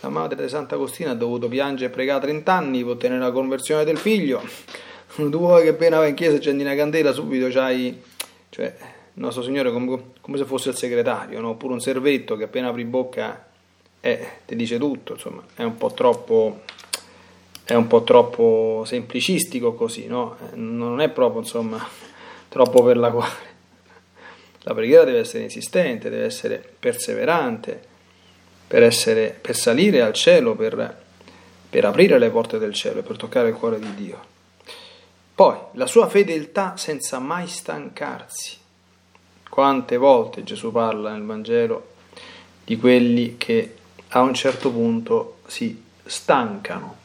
La 0.00 0.08
madre 0.10 0.42
di 0.42 0.48
Sant'Agostino 0.48 1.10
ha 1.10 1.14
dovuto 1.14 1.48
piangere 1.48 1.90
e 1.90 1.94
pregare 1.94 2.20
30 2.20 2.52
anni 2.52 2.82
per 2.82 2.92
ottenere 2.92 3.20
la 3.20 3.32
conversione 3.32 3.84
del 3.84 3.96
figlio. 3.96 4.42
Tu 5.14 5.30
vuoi 5.30 5.62
che 5.62 5.68
appena 5.68 5.98
vai 5.98 6.08
in 6.08 6.16
chiesa 6.16 6.36
accendi 6.36 6.62
una 6.62 6.74
candela, 6.74 7.12
subito 7.12 7.48
c'hai... 7.48 8.02
Cioè, 8.50 8.76
il 9.16 9.22
nostro 9.22 9.42
Signore 9.42 9.70
come, 9.70 10.00
come 10.20 10.36
se 10.36 10.44
fosse 10.44 10.70
il 10.70 10.76
segretario, 10.76 11.40
no? 11.40 11.50
oppure 11.50 11.72
un 11.72 11.80
servetto 11.80 12.36
che 12.36 12.44
appena 12.44 12.68
apri 12.68 12.84
bocca 12.84 13.46
eh, 14.00 14.28
ti 14.44 14.56
dice 14.56 14.76
tutto, 14.76 15.12
insomma, 15.12 15.42
è 15.54 15.62
un 15.62 15.76
po' 15.76 15.92
troppo, 15.92 16.62
è 17.64 17.74
un 17.74 17.86
po' 17.86 18.02
troppo 18.02 18.82
semplicistico 18.86 19.72
così, 19.72 20.06
no? 20.06 20.36
Non 20.54 21.00
è 21.00 21.08
proprio, 21.08 21.40
insomma, 21.40 21.84
troppo 22.48 22.82
per 22.82 22.96
la 22.98 23.10
quale. 23.10 23.52
La 24.60 24.74
preghiera 24.74 25.04
deve 25.04 25.20
essere 25.20 25.42
insistente, 25.42 26.10
deve 26.10 26.24
essere 26.24 26.62
perseverante, 26.78 27.82
per, 28.66 28.82
essere, 28.82 29.36
per 29.40 29.56
salire 29.56 30.00
al 30.00 30.12
cielo, 30.12 30.54
per, 30.54 31.02
per 31.68 31.84
aprire 31.84 32.18
le 32.18 32.30
porte 32.30 32.58
del 32.58 32.74
cielo 32.74 33.00
e 33.00 33.02
per 33.02 33.16
toccare 33.16 33.48
il 33.48 33.54
cuore 33.54 33.78
di 33.78 33.94
Dio. 33.94 34.32
Poi, 35.34 35.56
la 35.72 35.86
sua 35.86 36.08
fedeltà 36.08 36.76
senza 36.76 37.18
mai 37.18 37.46
stancarsi. 37.46 38.56
Quante 39.48 39.96
volte 39.96 40.44
Gesù 40.44 40.70
parla 40.70 41.12
nel 41.12 41.24
Vangelo 41.24 41.92
di 42.64 42.76
quelli 42.78 43.36
che 43.36 43.74
a 44.08 44.20
un 44.20 44.34
certo 44.34 44.70
punto 44.70 45.38
si 45.46 45.82
stancano. 46.04 47.02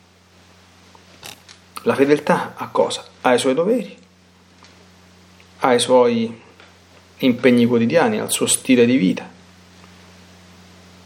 La 1.83 1.95
fedeltà 1.95 2.55
a 2.55 2.67
cosa? 2.67 3.05
Ai 3.21 3.39
suoi 3.39 3.53
doveri, 3.53 3.97
ai 5.59 5.79
suoi 5.79 6.41
impegni 7.19 7.65
quotidiani, 7.65 8.19
al 8.19 8.31
suo 8.31 8.47
stile 8.47 8.85
di 8.85 8.97
vita. 8.97 9.27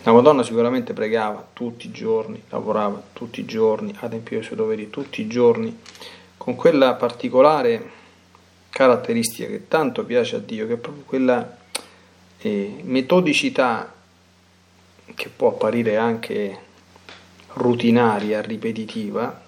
La 0.02 0.12
Madonna 0.12 0.42
sicuramente 0.44 0.94
pregava 0.94 1.48
tutti 1.54 1.88
i 1.88 1.92
giorni, 1.92 2.42
lavorava 2.50 3.02
tutti 3.14 3.40
i 3.40 3.46
giorni, 3.46 3.96
adempiva 4.00 4.42
i 4.42 4.44
suoi 4.44 4.58
doveri 4.58 4.90
tutti 4.90 5.22
i 5.22 5.28
giorni, 5.28 5.78
con 6.38 6.56
quella 6.56 6.96
particolare 6.96 7.92
caratteristica 8.70 9.48
che 9.48 9.68
tanto 9.68 10.04
piace 10.04 10.38
a 10.38 10.40
Dio, 10.40 10.66
che 10.66 10.74
è 10.74 10.78
proprio 10.78 11.04
quella 11.06 11.58
eh, 12.40 12.82
metodicità 12.82 13.94
che 15.14 15.30
può 15.30 15.50
apparire 15.50 15.98
anche 15.98 16.60
rutinaria, 17.54 18.42
ripetitiva, 18.42 19.43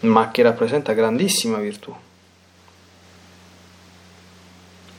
ma 0.00 0.30
che 0.30 0.42
rappresenta 0.42 0.92
grandissima 0.92 1.58
virtù, 1.58 1.94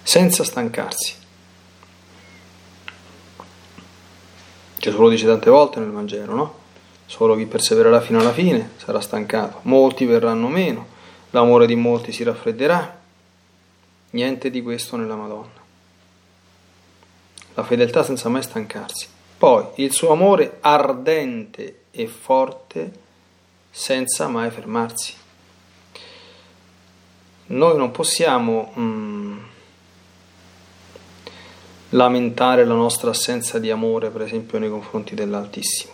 senza 0.04 0.44
stancarsi. 0.44 1.16
Gesù 4.78 5.02
lo 5.02 5.10
dice 5.10 5.26
tante 5.26 5.50
volte 5.50 5.80
nel 5.80 5.92
Vangelo, 5.92 6.34
no? 6.34 6.56
Solo 7.06 7.36
chi 7.36 7.46
persevererà 7.46 8.02
fino 8.02 8.20
alla 8.20 8.34
fine 8.34 8.72
sarà 8.78 9.00
stancato, 9.02 9.60
molti 9.64 10.06
verranno 10.06 10.48
meno, 10.48 10.88
l'amore 11.32 11.66
di 11.66 11.76
molti 11.76 12.12
si 12.12 12.24
raffredderà, 12.24 13.00
niente 14.12 14.50
di 14.50 14.62
questo 14.62 14.96
nella 14.96 15.16
Madonna. 15.16 15.66
La 17.54 17.64
fedeltà 17.64 18.04
senza 18.04 18.30
mai 18.30 18.44
stancarsi. 18.44 19.08
Poi 19.38 19.66
il 19.76 19.92
suo 19.94 20.12
amore 20.12 20.58
ardente 20.62 21.84
e 21.92 22.08
forte 22.08 22.92
senza 23.78 24.28
mai 24.28 24.50
fermarsi. 24.50 25.14
Noi 27.48 27.78
non 27.78 27.92
possiamo 27.92 28.74
mm, 28.78 29.38
lamentare 31.90 32.66
la 32.66 32.74
nostra 32.74 33.12
assenza 33.12 33.60
di 33.60 33.70
amore, 33.70 34.10
per 34.10 34.24
esempio, 34.24 34.58
nei 34.58 34.72
confronti 34.72 35.14
dell'Altissimo. 35.14 35.94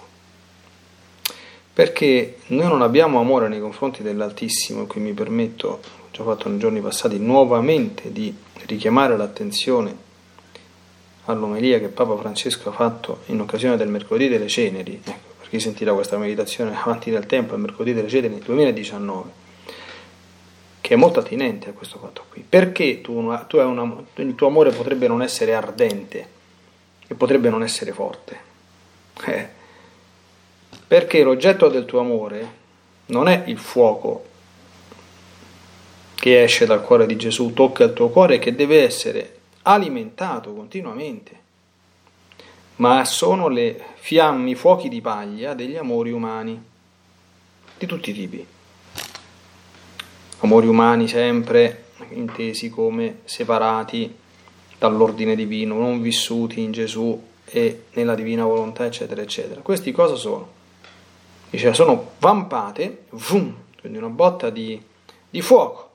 Perché 1.74 2.38
noi 2.48 2.68
non 2.70 2.82
abbiamo 2.82 3.20
amore 3.20 3.50
nei 3.50 3.60
confronti 3.60 4.02
dell'Altissimo, 4.02 4.84
e 4.84 4.88
qui 4.88 5.02
mi 5.02 5.12
permetto, 5.12 5.68
ho 5.68 5.80
già 6.10 6.24
fatto 6.24 6.48
nei 6.48 6.60
giorni 6.60 6.80
passati, 6.80 7.20
nuovamente 7.20 8.14
di 8.14 8.34
richiamare 8.66 9.18
l'attenzione 9.18 10.12
all'omelia 11.26 11.80
che 11.80 11.90
Papa 11.90 12.16
Francesco 12.16 12.70
ha 12.70 12.74
fatto 12.74 13.24
in 13.26 13.42
occasione 13.42 13.76
del 13.76 13.90
mercoledì 13.90 14.30
delle 14.30 14.48
ceneri, 14.48 15.02
ecco, 15.04 15.33
sentirà 15.60 15.94
questa 15.94 16.18
meditazione 16.18 16.76
avanti 16.76 17.12
nel 17.12 17.26
tempo, 17.26 17.54
il 17.54 17.62
mercoledì 17.62 17.94
delle 17.94 18.30
nel 18.30 18.40
2019, 18.40 19.30
che 20.82 20.94
è 20.94 20.98
molto 20.98 21.20
attinente 21.20 21.70
a 21.70 21.74
questo 21.74 22.00
fatto 22.00 22.26
qui. 22.30 22.46
Perché 22.48 23.02
tu, 23.02 23.32
tu 23.48 23.58
una, 23.58 24.04
il 24.16 24.36
tuo 24.36 24.48
amore 24.48 24.72
potrebbe 24.72 25.08
non 25.08 25.22
essere 25.22 25.54
ardente 25.54 26.28
e 27.08 27.16
potrebbe 27.16 27.50
non 27.50 27.64
essere 27.64 27.92
forte? 27.92 28.52
Eh, 29.26 29.48
perché 30.88 31.24
l'oggetto 31.24 31.70
del 31.70 31.86
tuo 31.86 32.00
amore 32.00 32.62
non 33.08 33.28
è 33.28 33.44
il 33.46 33.58
fuoco 33.58 34.32
che 36.16 36.44
esce 36.44 36.66
dal 36.66 36.82
cuore 36.82 37.06
di 37.06 37.18
Gesù, 37.18 37.52
tocca 37.54 37.84
il 37.84 37.94
tuo 37.94 38.10
cuore 38.10 38.36
e 38.36 38.40
che 38.40 38.56
deve 38.56 38.84
essere 38.84 39.40
alimentato 39.64 40.54
continuamente, 40.54 41.42
ma 42.84 43.06
sono 43.06 43.48
le 43.48 43.82
fiamme, 43.96 44.50
i 44.50 44.56
fuochi 44.56 44.90
di 44.90 45.00
paglia 45.00 45.54
degli 45.54 45.78
amori 45.78 46.12
umani, 46.12 46.62
di 47.78 47.86
tutti 47.86 48.10
i 48.10 48.14
tipi. 48.14 48.46
Amori 50.40 50.68
umani 50.68 51.08
sempre 51.08 51.86
intesi 52.10 52.70
come 52.70 53.20
separati 53.24 54.14
dall'ordine 54.78 55.34
divino, 55.34 55.78
non 55.78 56.02
vissuti 56.02 56.60
in 56.60 56.74
Gesù 56.74 57.18
e 57.46 57.86
nella 57.94 58.16
divina 58.16 58.44
volontà, 58.44 58.84
eccetera, 58.84 59.22
eccetera. 59.22 59.62
Questi 59.62 59.94
cosa 59.94 60.16
sono? 60.16 60.50
Dice, 61.50 61.74
sono 61.74 62.12
vampate, 62.20 63.06
vum, 63.12 63.56
quindi 63.80 63.98
una 63.98 64.10
botta 64.10 64.50
di, 64.50 64.82
di 65.30 65.42
fuoco 65.42 65.92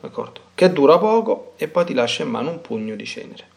d'accordo? 0.00 0.40
Che 0.54 0.72
dura 0.72 0.96
poco 0.96 1.52
e 1.56 1.68
poi 1.68 1.84
ti 1.84 1.92
lascia 1.92 2.22
in 2.22 2.30
mano 2.30 2.48
un 2.48 2.62
pugno 2.62 2.94
di 2.94 3.04
cenere. 3.04 3.52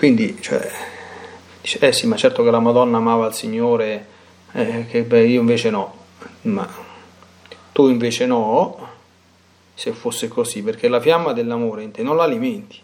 Quindi, 0.00 0.40
cioè, 0.40 0.66
dice, 1.60 1.78
eh 1.80 1.92
sì, 1.92 2.06
ma 2.06 2.16
certo 2.16 2.42
che 2.42 2.50
la 2.50 2.58
Madonna 2.58 2.96
amava 2.96 3.26
il 3.26 3.34
Signore, 3.34 4.06
eh, 4.52 4.86
che 4.88 5.02
beh, 5.02 5.26
io 5.26 5.40
invece 5.40 5.68
no, 5.68 5.94
ma 6.44 6.66
tu 7.70 7.86
invece 7.86 8.24
no, 8.24 8.88
se 9.74 9.92
fosse 9.92 10.28
così, 10.28 10.62
perché 10.62 10.88
la 10.88 11.00
fiamma 11.00 11.34
dell'amore 11.34 11.82
in 11.82 11.90
te 11.90 12.02
non 12.02 12.16
la 12.16 12.22
alimenti, 12.22 12.78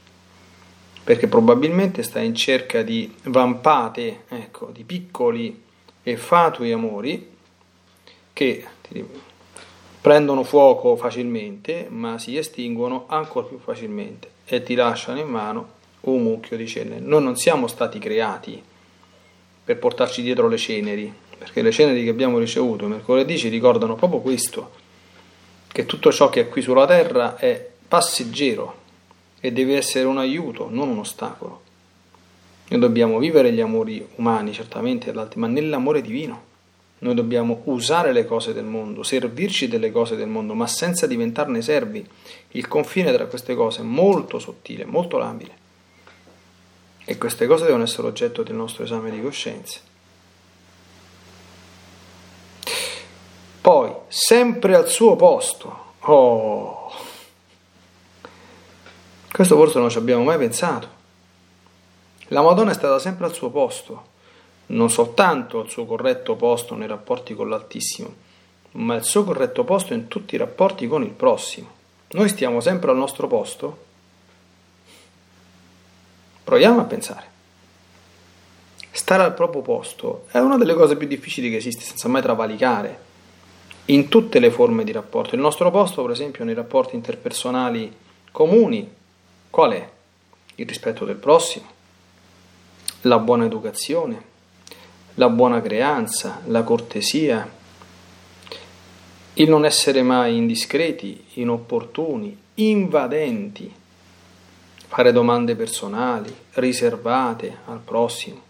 perché 1.05 1.27
probabilmente 1.27 2.03
stai 2.03 2.27
in 2.27 2.35
cerca 2.35 2.83
di 2.83 3.11
vampate, 3.23 4.25
ecco, 4.29 4.67
di 4.71 4.85
piccoli 4.85 5.63
e 6.03 6.19
fatui 6.19 6.71
amori 6.71 7.31
che, 8.35 8.67
dico, 8.89 9.09
prendono 10.03 10.45
fuoco 10.45 10.97
facilmente, 10.97 11.87
ma 11.89 12.19
si 12.19 12.37
estinguono 12.37 13.07
ancora 13.09 13.47
più 13.47 13.59
facilmente 13.59 14.29
e 14.45 14.63
ti 14.63 14.75
lasciano 14.75 15.19
in 15.19 15.29
mano 15.29 15.76
un 16.12 16.23
mucchio 16.23 16.57
di 16.57 16.66
ceneri. 16.66 17.05
Noi 17.05 17.23
non 17.23 17.37
siamo 17.37 17.66
stati 17.66 17.99
creati 17.99 18.62
per 19.64 19.79
portarci 19.79 20.23
dietro 20.23 20.49
le 20.49 20.57
ceneri, 20.57 21.12
perché 21.37 21.62
le 21.62 21.73
ceneri 21.73 22.05
che 22.05 22.11
abbiamo 22.11 22.38
ricevuto 22.38 22.87
mercoledì 22.87 23.37
ci 23.37 23.49
ricordano 23.49 23.95
proprio 23.95 24.21
questo, 24.21 24.71
che 25.71 25.87
tutto 25.87 26.12
ciò 26.12 26.31
che 26.31 26.42
è 26.42 26.49
qui 26.49 26.62
sulla 26.62 26.87
terra 26.87 27.37
è 27.37 27.69
passeggero 27.88 28.85
e 29.40 29.53
deve 29.53 29.77
essere 29.77 30.05
un 30.07 30.19
aiuto, 30.19 30.69
non 30.71 30.88
un 30.88 30.99
ostacolo. 30.99 31.62
Noi 32.69 32.81
dobbiamo 32.81 33.19
vivere 33.19 33.53
gli 33.53 33.61
amori 33.61 34.05
umani, 34.16 34.53
certamente, 34.53 35.12
ma 35.35 35.47
nell'amore 35.47 36.01
divino. 36.01 36.42
Noi 36.99 37.14
dobbiamo 37.14 37.61
usare 37.64 38.12
le 38.12 38.25
cose 38.25 38.55
del 38.55 38.64
mondo, 38.64 39.03
servirci 39.03 39.69
delle 39.69 39.92
cose 39.92 40.16
del 40.16 40.29
mondo, 40.29 40.55
ma 40.55 40.66
senza 40.66 41.07
diventarne 41.07 41.61
servi. 41.61 42.05
Il 42.53 42.66
confine 42.66 43.12
tra 43.12 43.27
queste 43.27 43.55
cose 43.55 43.81
è 43.81 43.85
molto 43.85 44.38
sottile, 44.38 44.85
molto 44.85 45.19
labile. 45.19 45.64
E 47.09 47.16
queste 47.19 47.47
cose 47.47 47.64
devono 47.64 47.85
essere 47.85 48.09
oggetto 48.09 48.42
del 48.42 48.57
nostro 48.57 48.83
esame 48.83 49.12
di 49.12 49.23
coscienza. 49.23 49.79
Poi, 53.61 53.92
sempre 54.09 54.75
al 54.75 54.88
suo 54.88 55.14
posto. 55.14 55.85
Oh! 56.01 56.92
Questo 59.31 59.55
forse 59.55 59.79
non 59.79 59.88
ci 59.88 59.99
abbiamo 59.99 60.25
mai 60.25 60.37
pensato. 60.37 60.88
La 62.29 62.42
Madonna 62.42 62.73
è 62.73 62.75
stata 62.75 62.99
sempre 62.99 63.27
al 63.27 63.35
suo 63.35 63.51
posto, 63.51 64.07
non 64.66 64.90
soltanto 64.90 65.61
al 65.61 65.69
suo 65.69 65.87
corretto 65.87 66.35
posto 66.35 66.75
nei 66.75 66.88
rapporti 66.88 67.35
con 67.35 67.49
l'Altissimo, 67.49 68.12
ma 68.73 68.95
al 68.95 69.05
suo 69.05 69.23
corretto 69.23 69.62
posto 69.62 69.95
in 69.95 70.09
tutti 70.09 70.35
i 70.35 70.38
rapporti 70.38 70.88
con 70.88 71.05
il 71.05 71.11
prossimo. 71.11 71.69
Noi 72.09 72.29
stiamo 72.29 72.61
sempre 72.61 72.90
al 72.90 72.97
nostro 72.97 73.29
posto? 73.29 73.86
Proviamo 76.47 76.81
a 76.81 76.85
pensare. 76.85 77.25
Stare 78.93 79.25
al 79.25 79.35
proprio 79.35 79.63
posto 79.63 80.27
è 80.31 80.39
una 80.39 80.57
delle 80.57 80.75
cose 80.75 80.95
più 80.95 81.09
difficili 81.09 81.51
che 81.51 81.57
esiste 81.57 81.83
senza 81.83 82.07
mai 82.07 82.23
travalicare 82.23 83.01
in 83.87 84.07
tutte 84.07 84.39
le 84.39 84.53
forme 84.53 84.85
di 84.85 84.93
rapporto. 84.93 85.35
Il 85.35 85.41
nostro 85.41 85.73
posto, 85.73 86.03
per 86.03 86.13
esempio, 86.13 86.45
nei 86.45 86.55
rapporti 86.55 86.95
interpersonali 86.95 87.93
comuni, 88.31 88.89
qual 89.51 89.73
è? 89.73 89.91
Il 90.55 90.69
rispetto 90.69 91.05
del 91.05 91.17
prossimo, 91.17 91.67
la 93.01 93.19
buona 93.19 93.45
educazione, 93.45 94.23
la 95.15 95.29
buona 95.29 95.61
creanza, 95.61 96.43
la 96.45 96.63
cortesia, 96.63 97.55
il 99.33 99.49
non 99.49 99.65
essere 99.65 100.05
mai 100.05 100.37
indiscreti, 100.37 101.25
inopportuni, 101.35 102.39
invadenti, 102.55 103.75
fare 104.88 105.12
domande 105.12 105.55
personali, 105.55 106.35
riservate 106.53 107.59
al 107.66 107.81
prossimo, 107.81 108.40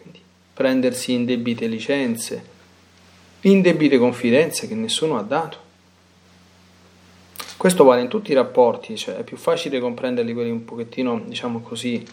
Quindi, 0.00 0.20
prendersi 0.52 1.12
indebite 1.12 1.66
licenze, 1.66 2.44
indebite 3.40 3.98
confidenze 3.98 4.68
che 4.68 4.74
nessuno 4.74 5.18
ha 5.18 5.22
dato. 5.22 5.58
Questo 7.56 7.84
vale 7.84 8.02
in 8.02 8.08
tutti 8.08 8.30
i 8.30 8.34
rapporti, 8.34 8.96
cioè 8.96 9.16
è 9.16 9.22
più 9.22 9.36
facile 9.36 9.80
comprenderli 9.80 10.34
quelli 10.34 10.50
un 10.50 10.64
pochettino, 10.64 11.22
diciamo 11.24 11.60
così, 11.60 12.04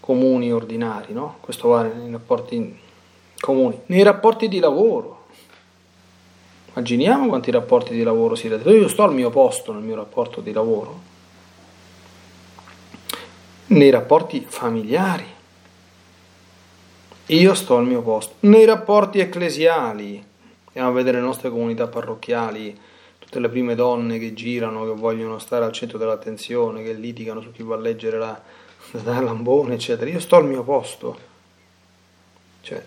comuni, 0.00 0.52
ordinari, 0.52 1.12
no? 1.12 1.36
Questo 1.40 1.68
vale 1.68 1.92
nei 1.92 2.10
rapporti 2.10 2.78
comuni. 3.38 3.78
Nei 3.86 4.02
rapporti 4.02 4.48
di 4.48 4.58
lavoro. 4.58 5.26
Immaginiamo 6.72 7.28
quanti 7.28 7.50
rapporti 7.50 7.92
di 7.92 8.02
lavoro 8.02 8.34
si 8.34 8.48
vedono. 8.48 8.74
Io 8.74 8.88
sto 8.88 9.02
al 9.02 9.12
mio 9.12 9.30
posto 9.30 9.72
nel 9.72 9.82
mio 9.82 9.96
rapporto 9.96 10.40
di 10.40 10.52
lavoro. 10.52 11.07
Nei 13.70 13.90
rapporti 13.90 14.44
familiari. 14.48 15.26
Io 17.26 17.54
sto 17.54 17.76
al 17.76 17.84
mio 17.84 18.00
posto. 18.00 18.36
Nei 18.40 18.64
rapporti 18.64 19.18
ecclesiali. 19.18 20.24
Andiamo 20.68 20.88
a 20.88 20.92
vedere 20.92 21.18
le 21.18 21.26
nostre 21.26 21.50
comunità 21.50 21.86
parrocchiali, 21.86 22.78
tutte 23.18 23.40
le 23.40 23.50
prime 23.50 23.74
donne 23.74 24.18
che 24.18 24.32
girano, 24.32 24.84
che 24.84 24.98
vogliono 24.98 25.38
stare 25.38 25.66
al 25.66 25.72
centro 25.72 25.98
dell'attenzione, 25.98 26.82
che 26.82 26.94
litigano 26.94 27.42
su 27.42 27.52
chi 27.52 27.62
va 27.62 27.74
a 27.74 27.78
leggere 27.78 28.16
la, 28.16 28.40
da 29.02 29.20
lambone, 29.20 29.74
eccetera. 29.74 30.08
Io 30.08 30.20
sto 30.20 30.36
al 30.36 30.46
mio 30.46 30.62
posto. 30.62 31.18
Cioè, 32.62 32.82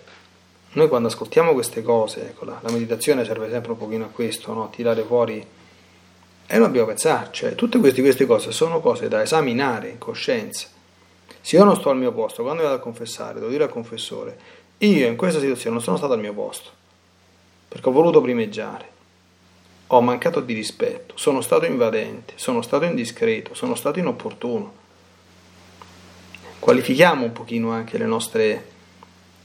noi 0.72 0.88
quando 0.88 1.06
ascoltiamo 1.06 1.52
queste 1.52 1.82
cose, 1.82 2.30
ecco, 2.30 2.44
la, 2.44 2.58
la 2.60 2.72
meditazione 2.72 3.24
serve 3.24 3.48
sempre 3.50 3.70
un 3.70 3.78
pochino 3.78 4.04
a 4.06 4.08
questo, 4.08 4.52
no? 4.52 4.64
a 4.64 4.68
tirare 4.68 5.02
fuori. 5.02 5.46
E 6.52 6.58
noi 6.58 6.66
dobbiamo 6.66 6.88
pensarci, 6.88 7.44
cioè, 7.44 7.54
tutte 7.54 7.78
queste, 7.78 8.02
queste 8.02 8.26
cose 8.26 8.52
sono 8.52 8.80
cose 8.80 9.08
da 9.08 9.22
esaminare 9.22 9.88
in 9.88 9.96
coscienza. 9.96 10.68
Se 11.40 11.56
io 11.56 11.64
non 11.64 11.76
sto 11.76 11.88
al 11.88 11.96
mio 11.96 12.12
posto, 12.12 12.42
quando 12.42 12.62
vado 12.62 12.74
a 12.74 12.78
confessare, 12.78 13.38
devo 13.38 13.50
dire 13.50 13.64
al 13.64 13.70
confessore, 13.70 14.38
io 14.76 15.06
in 15.06 15.16
questa 15.16 15.40
situazione 15.40 15.76
non 15.76 15.82
sono 15.82 15.96
stato 15.96 16.12
al 16.12 16.20
mio 16.20 16.34
posto, 16.34 16.68
perché 17.68 17.88
ho 17.88 17.92
voluto 17.92 18.20
primeggiare, 18.20 18.90
ho 19.86 20.02
mancato 20.02 20.40
di 20.40 20.52
rispetto, 20.52 21.16
sono 21.16 21.40
stato 21.40 21.64
invadente, 21.64 22.34
sono 22.36 22.60
stato 22.60 22.84
indiscreto, 22.84 23.54
sono 23.54 23.74
stato 23.74 23.98
inopportuno 23.98 24.80
qualifichiamo 26.62 27.24
un 27.24 27.32
pochino 27.32 27.72
anche 27.72 27.98
le 27.98 28.06
nostre 28.06 28.70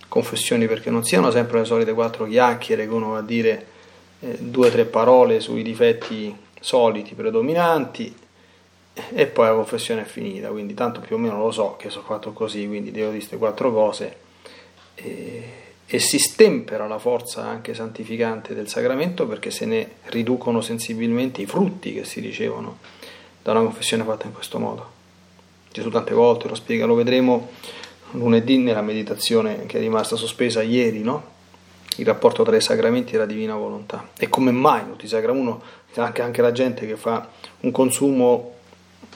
confessioni 0.08 0.68
perché 0.68 0.92
non 0.92 1.04
siano 1.04 1.32
sempre 1.32 1.58
le 1.58 1.66
solite 1.66 1.94
quattro 1.94 2.28
chiacchiere 2.28 2.86
che 2.86 2.94
uno 2.94 3.10
va 3.10 3.18
a 3.18 3.24
dire 3.24 3.66
eh, 4.20 4.38
due 4.40 4.68
o 4.68 4.72
tre 4.72 4.86
parole 4.86 5.40
sui 5.40 5.64
difetti 5.64 6.46
soliti, 6.60 7.14
predominanti 7.14 8.16
e 9.14 9.28
poi 9.28 9.48
la 9.48 9.54
confessione 9.54 10.02
è 10.02 10.06
finita, 10.06 10.50
quindi 10.50 10.74
tanto 10.74 11.00
più 11.00 11.16
o 11.16 11.20
meno 11.20 11.38
lo 11.38 11.52
so 11.52 11.76
che 11.78 11.90
sono 11.90 12.06
fatto 12.06 12.34
così, 12.34 12.66
quindi 12.68 12.92
devo 12.92 13.08
dire 13.08 13.20
queste 13.20 13.38
quattro 13.38 13.72
cose 13.72 14.18
e, 14.96 15.44
e 15.86 16.00
si 16.00 16.18
stempera 16.18 16.88
la 16.88 16.98
forza 16.98 17.44
anche 17.44 17.74
santificante 17.74 18.54
del 18.54 18.68
sacramento 18.68 19.28
perché 19.28 19.52
se 19.52 19.66
ne 19.66 19.90
riducono 20.06 20.62
sensibilmente 20.62 21.42
i 21.42 21.46
frutti 21.46 21.94
che 21.94 22.04
si 22.04 22.20
ricevono 22.20 22.80
da 23.42 23.52
una 23.52 23.62
confessione 23.62 24.04
fatta 24.04 24.26
in 24.26 24.34
questo 24.34 24.60
modo. 24.60 24.96
Gesù 25.72 25.90
tante 25.90 26.14
volte 26.14 26.48
lo 26.48 26.56
spiega, 26.56 26.86
lo 26.86 26.96
vedremo 26.96 27.50
lunedì 28.12 28.58
nella 28.58 28.82
meditazione 28.82 29.66
che 29.66 29.78
è 29.78 29.82
rimasta 29.82 30.16
sospesa 30.16 30.62
ieri, 30.62 31.02
no? 31.02 31.36
Il 31.98 32.06
rapporto 32.06 32.44
tra 32.44 32.56
i 32.56 32.62
sacramenti 32.62 33.16
e 33.16 33.18
la 33.18 33.26
divina 33.26 33.56
volontà. 33.56 34.10
E 34.18 34.30
come 34.30 34.52
mai 34.52 34.86
tutti 34.86 35.06
i 35.06 35.08
sacramenti, 35.08 35.48
uno, 35.48 35.62
anche, 35.96 36.22
anche 36.22 36.42
la 36.42 36.52
gente 36.52 36.86
che 36.86 36.96
fa 36.96 37.28
un 37.62 37.72
consumo 37.72 38.54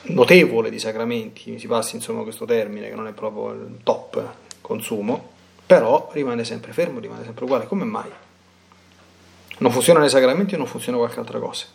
notevole 0.04 0.70
di 0.70 0.80
sacramenti, 0.80 1.60
si 1.60 1.68
passi 1.68 1.96
insomma 1.96 2.24
questo 2.24 2.46
termine 2.46 2.90
che 2.90 2.96
non 2.96 3.08
è 3.08 3.12
proprio 3.12 3.52
il 3.52 3.78
top 3.84 4.24
consumo, 4.62 5.30
però 5.66 6.10
rimane 6.12 6.44
sempre 6.44 6.74
fermo, 6.74 7.00
rimane 7.00 7.24
sempre 7.24 7.44
uguale. 7.44 7.68
Come 7.68 7.84
mai? 7.86 8.10
Non 9.60 9.72
funzionano 9.72 10.06
i 10.06 10.10
sacramenti 10.10 10.56
o 10.56 10.58
non 10.58 10.66
funziona 10.66 10.98
qualche 10.98 11.20
altra 11.20 11.40
cosa? 11.40 11.66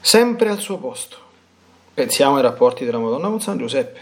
Sempre 0.00 0.48
al 0.48 0.58
suo 0.58 0.78
posto. 0.78 1.28
Pensiamo 1.92 2.36
ai 2.36 2.42
rapporti 2.42 2.86
della 2.86 2.98
Madonna 2.98 3.28
con 3.28 3.40
San 3.40 3.58
Giuseppe, 3.58 4.00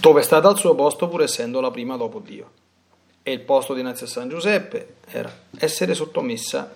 dove 0.00 0.20
è 0.20 0.24
stata 0.24 0.48
al 0.48 0.58
suo 0.58 0.74
posto 0.74 1.08
pur 1.08 1.22
essendo 1.22 1.60
la 1.60 1.70
prima 1.70 1.96
dopo 1.96 2.18
Dio. 2.18 2.50
E 3.22 3.32
il 3.32 3.40
posto 3.40 3.74
dinanzi 3.74 4.04
a 4.04 4.08
San 4.08 4.28
Giuseppe 4.28 4.96
era 5.06 5.32
essere 5.58 5.94
sottomessa 5.94 6.74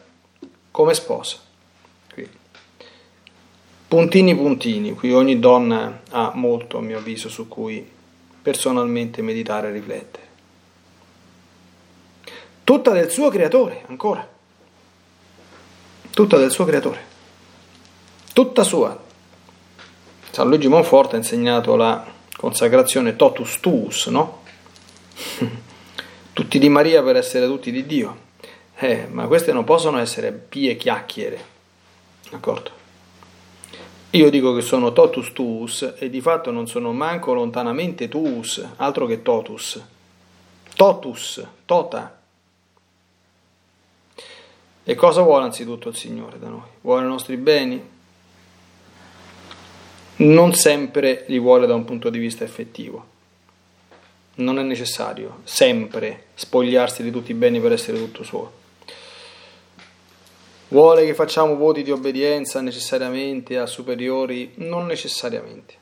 come 0.70 0.94
sposa. 0.94 1.38
Qui. 2.12 2.28
Puntini 3.88 4.36
puntini, 4.36 4.94
qui 4.94 5.12
ogni 5.12 5.38
donna 5.38 6.02
ha 6.10 6.32
molto, 6.34 6.78
a 6.78 6.80
mio 6.80 6.98
avviso, 6.98 7.28
su 7.28 7.48
cui 7.48 7.88
personalmente 8.42 9.22
meditare 9.22 9.68
e 9.68 9.72
riflettere. 9.72 10.26
Tutta 12.62 12.90
del 12.92 13.10
suo 13.10 13.28
creatore, 13.28 13.84
ancora. 13.86 14.28
Tutta 16.10 16.36
del 16.36 16.50
suo 16.50 16.64
creatore. 16.64 17.04
Tutta 18.32 18.62
sua, 18.64 19.04
San 20.30 20.48
Luigi 20.48 20.68
Monforte 20.68 21.14
ha 21.16 21.18
insegnato 21.18 21.76
la 21.76 22.04
consacrazione 22.36 23.16
totus 23.16 23.60
tuus, 23.60 24.06
no? 24.06 24.42
tutti 26.32 26.58
di 26.58 26.68
Maria 26.68 27.02
per 27.02 27.16
essere 27.16 27.46
tutti 27.46 27.70
di 27.70 27.86
Dio. 27.86 28.24
Eh, 28.78 29.06
ma 29.10 29.26
queste 29.26 29.52
non 29.52 29.64
possono 29.64 29.98
essere 29.98 30.32
pie 30.32 30.76
chiacchiere, 30.76 31.44
d'accordo? 32.30 32.70
Io 34.10 34.30
dico 34.30 34.54
che 34.54 34.60
sono 34.60 34.92
totus 34.92 35.32
tuus 35.32 35.94
e 35.98 36.08
di 36.10 36.20
fatto 36.20 36.50
non 36.50 36.66
sono 36.66 36.92
manco 36.92 37.32
lontanamente 37.32 38.08
tuus, 38.08 38.64
altro 38.76 39.06
che 39.06 39.22
totus. 39.22 39.82
Totus, 40.74 41.46
tota. 41.64 42.18
E 44.84 44.94
cosa 44.94 45.22
vuole 45.22 45.44
anzitutto 45.44 45.88
il 45.88 45.96
Signore 45.96 46.38
da 46.38 46.48
noi? 46.48 46.62
Vuole 46.82 47.04
i 47.04 47.08
nostri 47.08 47.36
beni? 47.36 47.94
Non 50.18 50.54
sempre 50.54 51.24
li 51.26 51.38
vuole 51.38 51.66
da 51.66 51.74
un 51.74 51.84
punto 51.84 52.08
di 52.08 52.18
vista 52.18 52.44
effettivo. 52.44 53.14
Non 54.36 54.58
è 54.58 54.62
necessario 54.62 55.40
sempre 55.44 56.26
spogliarsi 56.34 57.02
di 57.02 57.10
tutti 57.10 57.32
i 57.32 57.34
beni 57.34 57.60
per 57.60 57.72
essere 57.72 57.98
tutto 57.98 58.22
suo. 58.22 58.52
Vuole 60.68 61.04
che 61.04 61.14
facciamo 61.14 61.56
voti 61.56 61.82
di 61.82 61.90
obbedienza 61.90 62.60
necessariamente 62.60 63.58
a 63.58 63.66
superiori? 63.66 64.52
Non 64.56 64.86
necessariamente. 64.86 65.74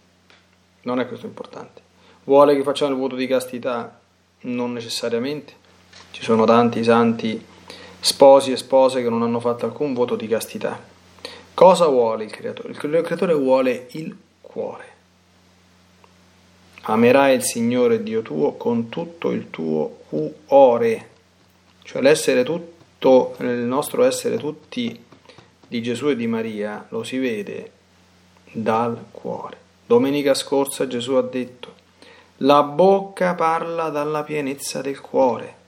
Non 0.83 1.01
è 1.01 1.07
questo 1.07 1.27
importante. 1.27 1.81
Vuole 2.25 2.57
che 2.57 2.63
facciamo 2.63 2.93
il 2.93 2.99
voto 2.99 3.15
di 3.17 3.27
castità? 3.27 4.01
Non 4.41 4.73
necessariamente. 4.73 5.53
Ci 6.11 6.23
sono 6.23 6.45
tanti 6.45 6.85
santi 6.85 7.43
sposi 8.01 8.53
e 8.53 8.57
spose 8.57 9.03
che 9.03 9.09
non 9.09 9.23
hanno 9.23 9.41
fatto 9.41 9.65
alcun 9.65 9.95
voto 9.95 10.17
di 10.17 10.27
castità. 10.27 10.79
Cosa 11.55 11.87
vuole 11.87 12.25
il 12.25 12.31
creatore? 12.31 12.73
Il 12.73 12.77
creatore 12.77 13.33
vuole 13.33 13.87
il 13.93 14.15
cuore. 14.55 14.85
Amerai 16.83 17.35
il 17.35 17.43
Signore 17.43 18.05
Dio 18.05 18.23
tuo 18.23 18.53
con 18.53 18.89
tutto 18.89 19.33
il 19.33 19.51
tuo 19.51 20.03
cuore, 20.09 21.09
cioè 21.83 22.01
l'essere 22.01 22.45
tutto, 22.45 23.35
il 23.41 23.47
nostro 23.47 24.05
essere 24.05 24.37
tutti 24.37 25.05
di 25.67 25.83
Gesù 25.83 26.11
e 26.11 26.17
di 26.17 26.29
Maria 26.29 26.87
lo 26.91 27.03
si 27.03 27.19
vede 27.19 27.73
dal 28.53 29.07
cuore. 29.11 29.57
Domenica 29.87 30.35
scorsa 30.35 30.87
Gesù 30.87 31.15
ha 31.15 31.23
detto, 31.23 31.75
la 32.39 32.63
bocca 32.63 33.35
parla 33.35 33.89
dalla 33.89 34.23
pienezza 34.23 34.81
del 34.81 35.01
cuore. 35.01 35.63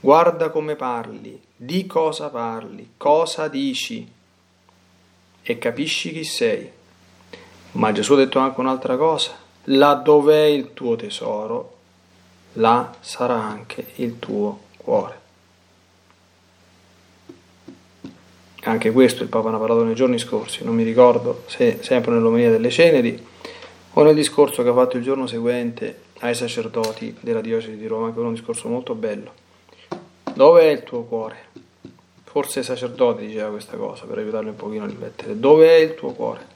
Guarda 0.00 0.48
come 0.48 0.74
parli, 0.74 1.38
di 1.54 1.84
cosa 1.86 2.30
parli, 2.30 2.92
cosa 2.96 3.48
dici 3.48 4.10
e 5.42 5.58
capisci 5.58 6.12
chi 6.12 6.24
sei. 6.24 6.78
Ma 7.72 7.92
Gesù 7.92 8.14
ha 8.14 8.16
detto 8.16 8.38
anche 8.38 8.60
un'altra 8.60 8.96
cosa 8.96 9.48
là 9.64 9.94
dove 9.94 10.34
è 10.34 10.46
il 10.46 10.72
tuo 10.72 10.96
tesoro, 10.96 11.76
là 12.54 12.92
sarà 13.00 13.34
anche 13.34 13.86
il 13.96 14.18
tuo 14.18 14.60
cuore. 14.76 15.18
Anche 18.62 18.90
questo 18.90 19.22
il 19.22 19.28
Papa 19.28 19.50
ne 19.50 19.56
ha 19.56 19.58
parlato 19.58 19.84
nei 19.84 19.94
giorni 19.94 20.18
scorsi, 20.18 20.64
non 20.64 20.74
mi 20.74 20.82
ricordo 20.82 21.44
se 21.46 21.78
sempre 21.82 22.12
nell'omelia 22.12 22.50
delle 22.50 22.70
ceneri 22.70 23.26
o 23.92 24.02
nel 24.02 24.14
discorso 24.14 24.62
che 24.62 24.68
ha 24.68 24.74
fatto 24.74 24.96
il 24.96 25.02
giorno 25.02 25.26
seguente 25.26 26.02
ai 26.20 26.34
sacerdoti 26.34 27.16
della 27.20 27.40
diocesi 27.40 27.76
di 27.76 27.86
Roma, 27.86 28.12
che 28.12 28.18
era 28.18 28.28
un 28.28 28.34
discorso 28.34 28.68
molto 28.68 28.94
bello. 28.94 29.32
Dove 30.34 30.62
è 30.62 30.66
il 30.66 30.82
tuo 30.82 31.04
cuore? 31.04 31.48
Forse 32.24 32.60
il 32.60 32.64
sacerdote 32.64 33.26
diceva 33.26 33.48
questa 33.48 33.76
cosa 33.76 34.04
per 34.04 34.18
aiutarlo 34.18 34.50
un 34.50 34.56
pochino 34.56 34.84
a 34.84 34.86
riflettere. 34.86 35.38
Dove 35.40 35.68
è 35.68 35.80
il 35.80 35.94
tuo 35.94 36.12
cuore? 36.12 36.49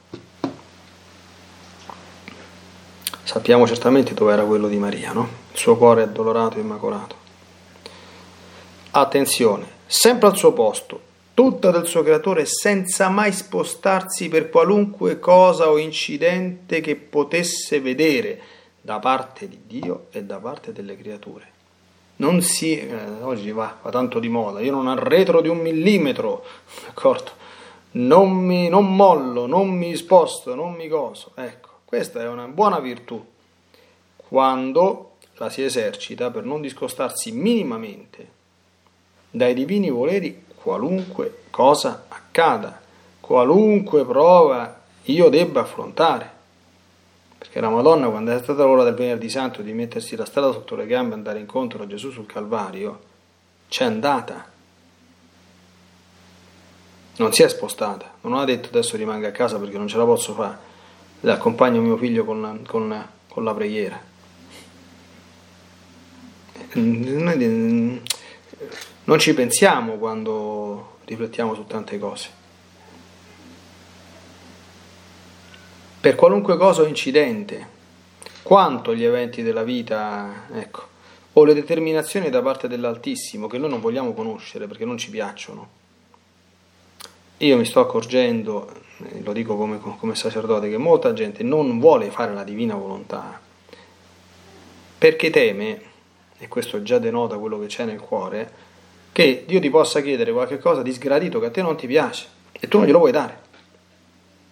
Sappiamo 3.25 3.65
certamente 3.65 4.13
dove 4.13 4.33
era 4.33 4.43
quello 4.43 4.67
di 4.67 4.77
Maria, 4.77 5.11
no? 5.11 5.27
Il 5.51 5.57
suo 5.57 5.75
cuore 5.77 6.03
addolorato 6.03 6.57
e 6.57 6.61
immacolato. 6.61 7.15
Attenzione, 8.91 9.65
sempre 9.87 10.27
al 10.27 10.37
suo 10.37 10.53
posto, 10.53 11.01
tutta 11.33 11.71
del 11.71 11.87
suo 11.87 12.03
creatore 12.03 12.45
senza 12.45 13.09
mai 13.09 13.31
spostarsi 13.33 14.29
per 14.29 14.51
qualunque 14.51 15.19
cosa 15.19 15.71
o 15.71 15.79
incidente 15.79 16.81
che 16.81 16.95
potesse 16.95 17.81
vedere 17.81 18.39
da 18.79 18.99
parte 18.99 19.49
di 19.49 19.61
Dio 19.65 20.05
e 20.11 20.23
da 20.23 20.37
parte 20.37 20.71
delle 20.71 20.95
creature. 20.95 21.51
Non 22.17 22.43
si, 22.43 22.77
eh, 22.77 22.95
oggi 23.21 23.51
va, 23.51 23.75
va 23.81 23.89
tanto 23.89 24.19
di 24.19 24.29
moda, 24.29 24.61
io 24.61 24.71
non 24.71 24.87
arretro 24.87 25.41
di 25.41 25.47
un 25.47 25.57
millimetro, 25.57 26.45
d'accordo? 26.85 27.31
Non 27.93 28.31
mi 28.31 28.69
non 28.69 28.95
mollo, 28.95 29.47
non 29.47 29.69
mi 29.69 29.95
sposto, 29.95 30.53
non 30.53 30.73
mi 30.73 30.87
coso, 30.87 31.31
ecco. 31.33 31.74
Questa 31.95 32.21
è 32.21 32.27
una 32.27 32.47
buona 32.47 32.79
virtù 32.81 33.25
quando 34.17 35.11
la 35.35 35.49
si 35.49 35.63
esercita 35.63 36.29
per 36.29 36.43
non 36.43 36.59
discostarsi 36.59 37.31
minimamente 37.31 38.27
dai 39.31 39.53
divini 39.53 39.89
voleri 39.89 40.43
qualunque 40.55 41.43
cosa 41.49 42.03
accada, 42.09 42.81
qualunque 43.21 44.03
prova 44.03 44.81
io 45.03 45.29
debba 45.29 45.61
affrontare. 45.61 46.29
Perché 47.37 47.61
la 47.61 47.69
Madonna, 47.69 48.09
quando 48.09 48.35
è 48.35 48.43
stata 48.43 48.65
l'ora 48.65 48.83
del 48.83 48.93
venerdì 48.93 49.29
santo 49.29 49.61
di 49.61 49.71
mettersi 49.71 50.17
la 50.17 50.25
strada 50.25 50.51
sotto 50.51 50.75
le 50.75 50.87
gambe 50.87 51.13
e 51.13 51.17
andare 51.17 51.39
incontro 51.39 51.83
a 51.83 51.87
Gesù 51.87 52.11
sul 52.11 52.25
Calvario, 52.25 52.99
c'è 53.69 53.85
andata. 53.85 54.45
Non 57.15 57.31
si 57.31 57.41
è 57.41 57.47
spostata, 57.47 58.15
non 58.19 58.33
ha 58.33 58.43
detto 58.43 58.67
adesso 58.67 58.97
rimango 58.97 59.27
a 59.27 59.31
casa 59.31 59.57
perché 59.57 59.77
non 59.77 59.87
ce 59.87 59.95
la 59.95 60.03
posso 60.03 60.33
fare 60.33 60.73
accompagno 61.33 61.81
mio 61.81 61.97
figlio 61.97 62.25
con 62.25 62.63
con, 62.67 63.07
con 63.27 63.43
la 63.43 63.53
preghiera. 63.53 64.13
Noi 66.73 68.01
non 69.05 69.19
ci 69.19 69.33
pensiamo 69.33 69.93
quando 69.97 70.97
riflettiamo 71.05 71.53
su 71.53 71.65
tante 71.65 71.97
cose. 71.99 72.29
Per 75.99 76.15
qualunque 76.15 76.57
cosa 76.57 76.81
o 76.81 76.85
incidente, 76.85 77.67
quanto 78.43 78.93
gli 78.93 79.03
eventi 79.03 79.41
della 79.41 79.63
vita, 79.63 80.45
ecco, 80.53 80.87
o 81.33 81.43
le 81.43 81.53
determinazioni 81.53 82.29
da 82.29 82.41
parte 82.41 82.67
dell'Altissimo 82.67 83.47
che 83.47 83.57
noi 83.57 83.69
non 83.69 83.81
vogliamo 83.81 84.13
conoscere 84.13 84.67
perché 84.67 84.85
non 84.85 84.97
ci 84.97 85.09
piacciono. 85.09 85.83
Io 87.37 87.57
mi 87.57 87.65
sto 87.65 87.79
accorgendo 87.79 88.71
lo 88.97 89.33
dico 89.33 89.55
come, 89.57 89.79
come 89.79 90.15
sacerdote, 90.15 90.69
che 90.69 90.77
molta 90.77 91.13
gente 91.13 91.43
non 91.43 91.79
vuole 91.79 92.09
fare 92.11 92.33
la 92.33 92.43
divina 92.43 92.75
volontà 92.75 93.39
perché 94.97 95.29
teme, 95.29 95.81
e 96.37 96.47
questo 96.47 96.81
già 96.81 96.97
denota 96.97 97.37
quello 97.37 97.59
che 97.59 97.67
c'è 97.67 97.85
nel 97.85 97.99
cuore, 97.99 98.63
che 99.11 99.43
Dio 99.45 99.59
ti 99.59 99.69
possa 99.69 100.01
chiedere 100.01 100.31
qualche 100.31 100.57
cosa 100.57 100.81
di 100.81 100.91
sgradito 100.91 101.39
che 101.39 101.45
a 101.45 101.51
te 101.51 101.61
non 101.61 101.75
ti 101.75 101.87
piace 101.87 102.27
e 102.51 102.67
tu 102.67 102.77
non 102.77 102.87
glielo 102.87 102.99
vuoi 102.99 103.11
dare. 103.11 103.39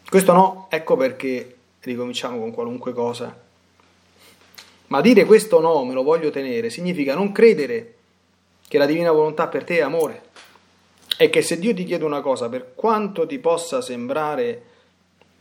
Questo 0.07 0.33
no, 0.33 0.67
ecco 0.69 0.95
perché 0.95 1.55
ricominciamo 1.81 2.37
con 2.37 2.51
qualunque 2.51 2.93
cosa. 2.93 3.35
Ma 4.87 5.01
dire 5.01 5.25
questo 5.25 5.59
no, 5.59 5.83
me 5.85 5.93
lo 5.93 6.03
voglio 6.03 6.29
tenere, 6.29 6.69
significa 6.69 7.15
non 7.15 7.31
credere 7.31 7.95
che 8.67 8.77
la 8.77 8.85
divina 8.85 9.11
volontà 9.11 9.47
per 9.47 9.63
te 9.63 9.77
è 9.77 9.81
amore 9.81 10.31
è 11.17 11.29
che 11.29 11.41
se 11.41 11.59
Dio 11.59 11.73
ti 11.73 11.83
chiede 11.83 12.05
una 12.05 12.21
cosa, 12.21 12.49
per 12.49 12.73
quanto 12.75 13.25
ti 13.25 13.39
possa 13.39 13.81
sembrare 13.81 14.63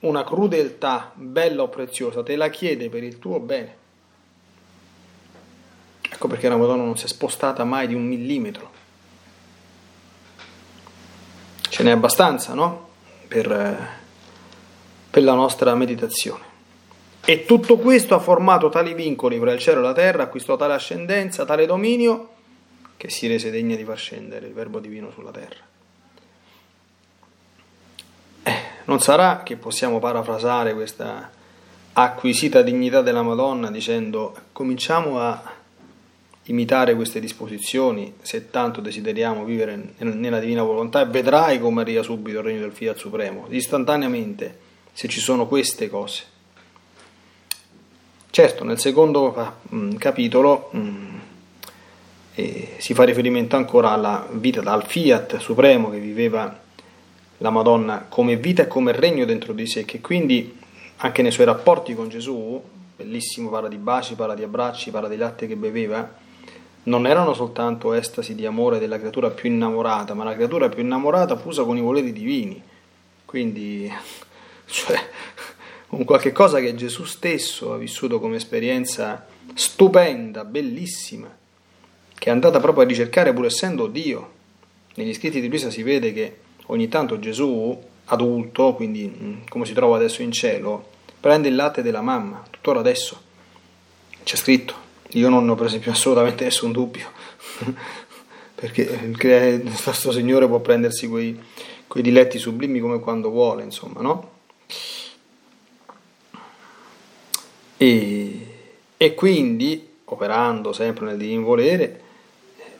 una 0.00 0.24
crudeltà 0.24 1.12
bella 1.14 1.62
o 1.62 1.68
preziosa, 1.68 2.22
te 2.22 2.36
la 2.36 2.50
chiede 2.50 2.88
per 2.88 3.02
il 3.02 3.18
tuo 3.18 3.38
bene. 3.38 3.76
Ecco 6.00 6.28
perché 6.28 6.48
la 6.48 6.56
Madonna 6.56 6.84
non 6.84 6.96
si 6.96 7.06
è 7.06 7.08
spostata 7.08 7.64
mai 7.64 7.86
di 7.86 7.94
un 7.94 8.06
millimetro. 8.06 8.70
Ce 11.68 11.82
n'è 11.82 11.90
abbastanza, 11.90 12.52
no? 12.52 12.90
Per, 13.28 13.88
per 15.10 15.22
la 15.22 15.34
nostra 15.34 15.74
meditazione. 15.74 16.50
E 17.24 17.44
tutto 17.44 17.78
questo 17.78 18.14
ha 18.14 18.18
formato 18.18 18.68
tali 18.68 18.94
vincoli 18.94 19.38
fra 19.38 19.52
il 19.52 19.58
cielo 19.58 19.78
e 19.80 19.84
la 19.84 19.92
terra, 19.92 20.24
acquistò 20.24 20.56
tale 20.56 20.74
ascendenza, 20.74 21.44
tale 21.44 21.66
dominio, 21.66 22.30
che 23.02 23.10
si 23.10 23.26
rese 23.26 23.50
degna 23.50 23.74
di 23.74 23.82
far 23.82 23.98
scendere 23.98 24.46
il 24.46 24.52
Verbo 24.52 24.78
divino 24.78 25.10
sulla 25.10 25.32
terra. 25.32 25.56
Eh, 28.44 28.56
non 28.84 29.00
sarà 29.00 29.42
che 29.42 29.56
possiamo 29.56 29.98
parafrasare 29.98 30.72
questa 30.72 31.28
acquisita 31.94 32.62
dignità 32.62 33.02
della 33.02 33.22
Madonna 33.22 33.72
dicendo 33.72 34.36
cominciamo 34.52 35.18
a 35.18 35.52
imitare 36.44 36.94
queste 36.94 37.18
disposizioni 37.18 38.14
se 38.22 38.50
tanto 38.50 38.80
desideriamo 38.80 39.42
vivere 39.42 39.94
nella 39.96 40.38
divina 40.38 40.62
volontà 40.62 41.00
e 41.00 41.06
vedrai 41.06 41.58
come 41.58 41.80
arriva 41.80 42.04
subito 42.04 42.38
il 42.38 42.44
regno 42.44 42.60
del 42.60 42.70
Fiat 42.70 42.98
Supremo, 42.98 43.46
istantaneamente, 43.48 44.58
se 44.92 45.08
ci 45.08 45.18
sono 45.18 45.48
queste 45.48 45.90
cose. 45.90 46.22
Certo, 48.30 48.62
nel 48.62 48.78
secondo 48.78 49.58
mm, 49.74 49.96
capitolo 49.96 50.70
mm, 50.76 51.12
e 52.34 52.76
si 52.78 52.94
fa 52.94 53.04
riferimento 53.04 53.56
ancora 53.56 53.90
alla 53.90 54.26
vita 54.30 54.62
dal 54.62 54.86
fiat 54.86 55.38
supremo 55.38 55.90
che 55.90 55.98
viveva 55.98 56.60
la 57.38 57.50
Madonna 57.50 58.06
come 58.08 58.36
vita 58.36 58.62
e 58.62 58.66
come 58.66 58.92
regno 58.92 59.24
dentro 59.24 59.52
di 59.52 59.66
sé, 59.66 59.84
che 59.84 60.00
quindi 60.00 60.58
anche 60.98 61.22
nei 61.22 61.32
suoi 61.32 61.46
rapporti 61.46 61.94
con 61.94 62.08
Gesù, 62.08 62.62
bellissimo, 62.96 63.50
parla 63.50 63.68
di 63.68 63.76
baci, 63.76 64.14
parla 64.14 64.34
di 64.34 64.44
abbracci, 64.44 64.90
parla 64.90 65.08
di 65.08 65.16
latte 65.16 65.46
che 65.46 65.56
beveva, 65.56 66.20
non 66.84 67.06
erano 67.06 67.34
soltanto 67.34 67.92
estasi 67.92 68.34
di 68.34 68.46
amore 68.46 68.78
della 68.78 68.98
creatura 68.98 69.30
più 69.30 69.50
innamorata, 69.50 70.14
ma 70.14 70.24
la 70.24 70.34
creatura 70.34 70.68
più 70.68 70.82
innamorata 70.82 71.36
fusa 71.36 71.64
con 71.64 71.76
i 71.76 71.80
voleri 71.80 72.12
divini. 72.12 72.62
Quindi, 73.24 73.92
cioè, 74.66 74.96
un 75.88 76.04
qualche 76.04 76.32
cosa 76.32 76.60
che 76.60 76.74
Gesù 76.74 77.04
stesso 77.04 77.72
ha 77.72 77.76
vissuto 77.76 78.20
come 78.20 78.36
esperienza 78.36 79.26
stupenda, 79.54 80.44
bellissima 80.44 81.40
che 82.22 82.28
è 82.28 82.32
andata 82.32 82.60
proprio 82.60 82.84
a 82.84 82.86
ricercare 82.86 83.32
pur 83.32 83.46
essendo 83.46 83.88
Dio. 83.88 84.30
Negli 84.94 85.12
scritti 85.12 85.40
di 85.40 85.48
Luisa 85.48 85.70
si 85.70 85.82
vede 85.82 86.12
che 86.12 86.36
ogni 86.66 86.86
tanto 86.86 87.18
Gesù, 87.18 87.76
adulto, 88.04 88.74
quindi 88.74 89.12
mm, 89.12 89.34
come 89.48 89.64
si 89.64 89.72
trova 89.72 89.96
adesso 89.96 90.22
in 90.22 90.30
cielo, 90.30 90.88
prende 91.18 91.48
il 91.48 91.56
latte 91.56 91.82
della 91.82 92.00
mamma, 92.00 92.44
tuttora 92.48 92.78
adesso. 92.78 93.20
C'è 94.22 94.36
scritto. 94.36 94.72
Io 95.14 95.28
non 95.28 95.48
ho 95.48 95.56
per 95.56 95.66
esempio 95.66 95.90
assolutamente 95.90 96.44
nessun 96.44 96.70
dubbio, 96.70 97.10
perché 98.54 98.82
il 98.82 99.64
nostro 99.64 100.12
Signore 100.12 100.46
può 100.46 100.60
prendersi 100.60 101.08
quei, 101.08 101.36
quei 101.88 102.04
diletti 102.04 102.38
sublimi 102.38 102.78
come 102.78 103.00
quando 103.00 103.30
vuole, 103.30 103.64
insomma, 103.64 104.00
no? 104.00 104.30
E, 107.76 108.46
e 108.96 109.14
quindi 109.14 109.88
operando 110.04 110.72
sempre 110.72 111.06
nel 111.06 111.16
divino 111.16 111.42
volere, 111.42 112.10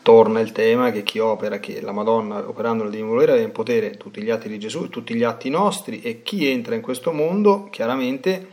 torna 0.03 0.41
il 0.41 0.53
tema 0.53 0.91
che 0.91 1.05
chi 1.05 1.21
opera, 1.21 1.59
che 1.59 1.81
la 1.81 1.93
Madonna 1.93 2.49
operando 2.49 2.83
nel 2.83 2.93
divino 2.93 3.11
volere 3.11 3.33
ha 3.33 3.39
in 3.39 3.53
potere 3.53 3.97
tutti 3.97 4.21
gli 4.21 4.31
atti 4.31 4.49
di 4.49 4.59
Gesù, 4.59 4.89
tutti 4.89 5.15
gli 5.15 5.23
atti 5.23 5.49
nostri 5.49 6.03
e 6.03 6.23
chi 6.23 6.49
entra 6.49 6.75
in 6.75 6.83
questo 6.83 7.13
mondo 7.13 7.69
chiaramente 7.71 8.49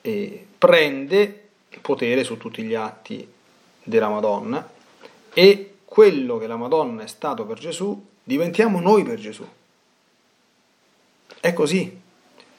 eh, 0.00 0.44
prende 0.58 1.42
potere 1.80 2.24
su 2.24 2.36
tutti 2.36 2.62
gli 2.62 2.74
atti 2.74 3.26
della 3.82 4.08
Madonna 4.08 4.68
e 5.32 5.74
quello 5.84 6.36
che 6.38 6.48
la 6.48 6.56
Madonna 6.56 7.04
è 7.04 7.06
stato 7.06 7.46
per 7.46 7.58
Gesù 7.58 8.04
diventiamo 8.24 8.80
noi 8.80 9.04
per 9.04 9.18
Gesù. 9.18 9.46
È 11.40 11.52
così. 11.52 12.06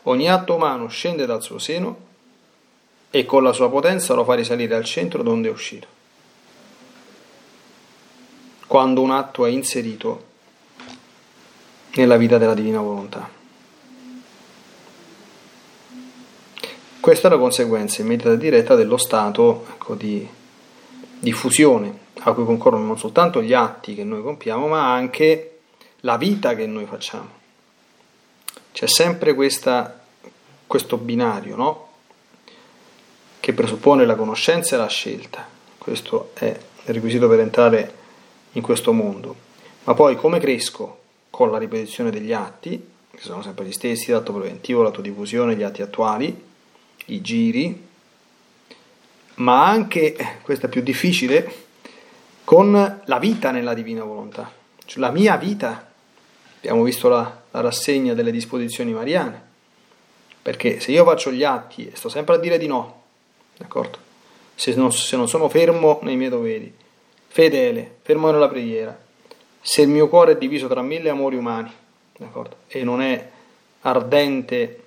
Ogni 0.03 0.29
atto 0.29 0.55
umano 0.55 0.87
scende 0.87 1.25
dal 1.25 1.43
suo 1.43 1.59
seno 1.59 2.07
e 3.11 3.25
con 3.25 3.43
la 3.43 3.51
sua 3.51 3.69
potenza 3.69 4.13
lo 4.13 4.23
fa 4.23 4.35
risalire 4.35 4.75
al 4.75 4.85
centro 4.85 5.21
donde 5.21 5.49
è 5.49 5.51
uscito 5.51 5.97
quando 8.69 9.01
un 9.01 9.09
atto 9.09 9.47
è 9.47 9.49
inserito 9.49 10.25
nella 11.95 12.17
vita 12.17 12.37
della 12.37 12.53
divina 12.53 12.79
volontà. 12.79 13.27
Questa 16.99 17.27
è 17.27 17.31
la 17.31 17.39
conseguenza 17.39 18.03
immediata 18.03 18.33
e 18.33 18.37
diretta 18.37 18.75
dello 18.75 18.97
stato 18.97 19.65
ecco, 19.71 19.95
di 19.95 20.27
diffusione 21.17 21.97
a 22.19 22.33
cui 22.33 22.45
concorrono 22.45 22.85
non 22.85 22.99
soltanto 22.99 23.41
gli 23.41 23.53
atti 23.53 23.95
che 23.95 24.03
noi 24.03 24.21
compiamo, 24.21 24.67
ma 24.67 24.93
anche 24.93 25.61
la 26.01 26.17
vita 26.17 26.53
che 26.53 26.67
noi 26.67 26.85
facciamo. 26.85 27.29
C'è 28.71 28.87
sempre 28.87 29.33
questa, 29.33 29.99
questo 30.67 30.97
binario, 30.97 31.55
no? 31.55 31.87
Che 33.39 33.51
presuppone 33.51 34.05
la 34.05 34.13
conoscenza 34.13 34.75
e 34.75 34.77
la 34.77 34.87
scelta. 34.87 35.47
Questo 35.75 36.33
è 36.35 36.45
il 36.45 36.93
requisito 36.93 37.27
per 37.27 37.39
entrare 37.39 37.97
in 38.53 38.61
questo 38.61 38.91
mondo. 38.91 39.35
Ma 39.83 39.93
poi 39.93 40.15
come 40.15 40.39
cresco 40.39 40.97
con 41.29 41.51
la 41.51 41.57
ripetizione 41.57 42.09
degli 42.09 42.33
atti, 42.33 42.87
che 43.11 43.21
sono 43.21 43.41
sempre 43.41 43.65
gli 43.65 43.71
stessi, 43.71 44.11
l'atto 44.11 44.33
preventivo, 44.33 44.81
l'atto 44.81 45.01
di 45.01 45.11
fusione, 45.11 45.55
gli 45.55 45.63
atti 45.63 45.81
attuali, 45.81 46.47
i 47.05 47.21
giri, 47.21 47.87
ma 49.35 49.67
anche, 49.67 50.15
questo 50.41 50.65
è 50.65 50.69
più 50.69 50.81
difficile, 50.81 51.67
con 52.43 53.01
la 53.05 53.19
vita 53.19 53.51
nella 53.51 53.73
divina 53.73 54.03
volontà, 54.03 54.51
cioè 54.85 54.99
la 54.99 55.11
mia 55.11 55.37
vita. 55.37 55.87
Abbiamo 56.57 56.83
visto 56.83 57.07
la, 57.07 57.41
la 57.51 57.61
rassegna 57.61 58.13
delle 58.13 58.31
disposizioni 58.31 58.91
mariane, 58.91 59.41
perché 60.41 60.79
se 60.81 60.91
io 60.91 61.05
faccio 61.05 61.31
gli 61.31 61.43
atti 61.43 61.87
e 61.87 61.95
sto 61.95 62.09
sempre 62.09 62.35
a 62.35 62.37
dire 62.37 62.57
di 62.57 62.67
no, 62.67 63.03
d'accordo? 63.57 63.97
Se 64.55 64.73
non, 64.75 64.91
se 64.91 65.15
non 65.15 65.29
sono 65.29 65.47
fermo 65.47 65.99
nei 66.03 66.17
miei 66.17 66.29
doveri, 66.29 66.73
fedele, 67.29 67.97
fermo 68.01 68.31
nella 68.31 68.49
preghiera, 68.49 68.99
se 69.61 69.83
il 69.83 69.87
mio 69.87 70.09
cuore 70.09 70.33
è 70.33 70.37
diviso 70.37 70.67
tra 70.67 70.81
mille 70.81 71.09
amori 71.09 71.35
umani, 71.35 71.71
d'accordo? 72.17 72.57
E 72.67 72.83
non 72.83 73.01
è 73.01 73.29
ardente 73.81 74.83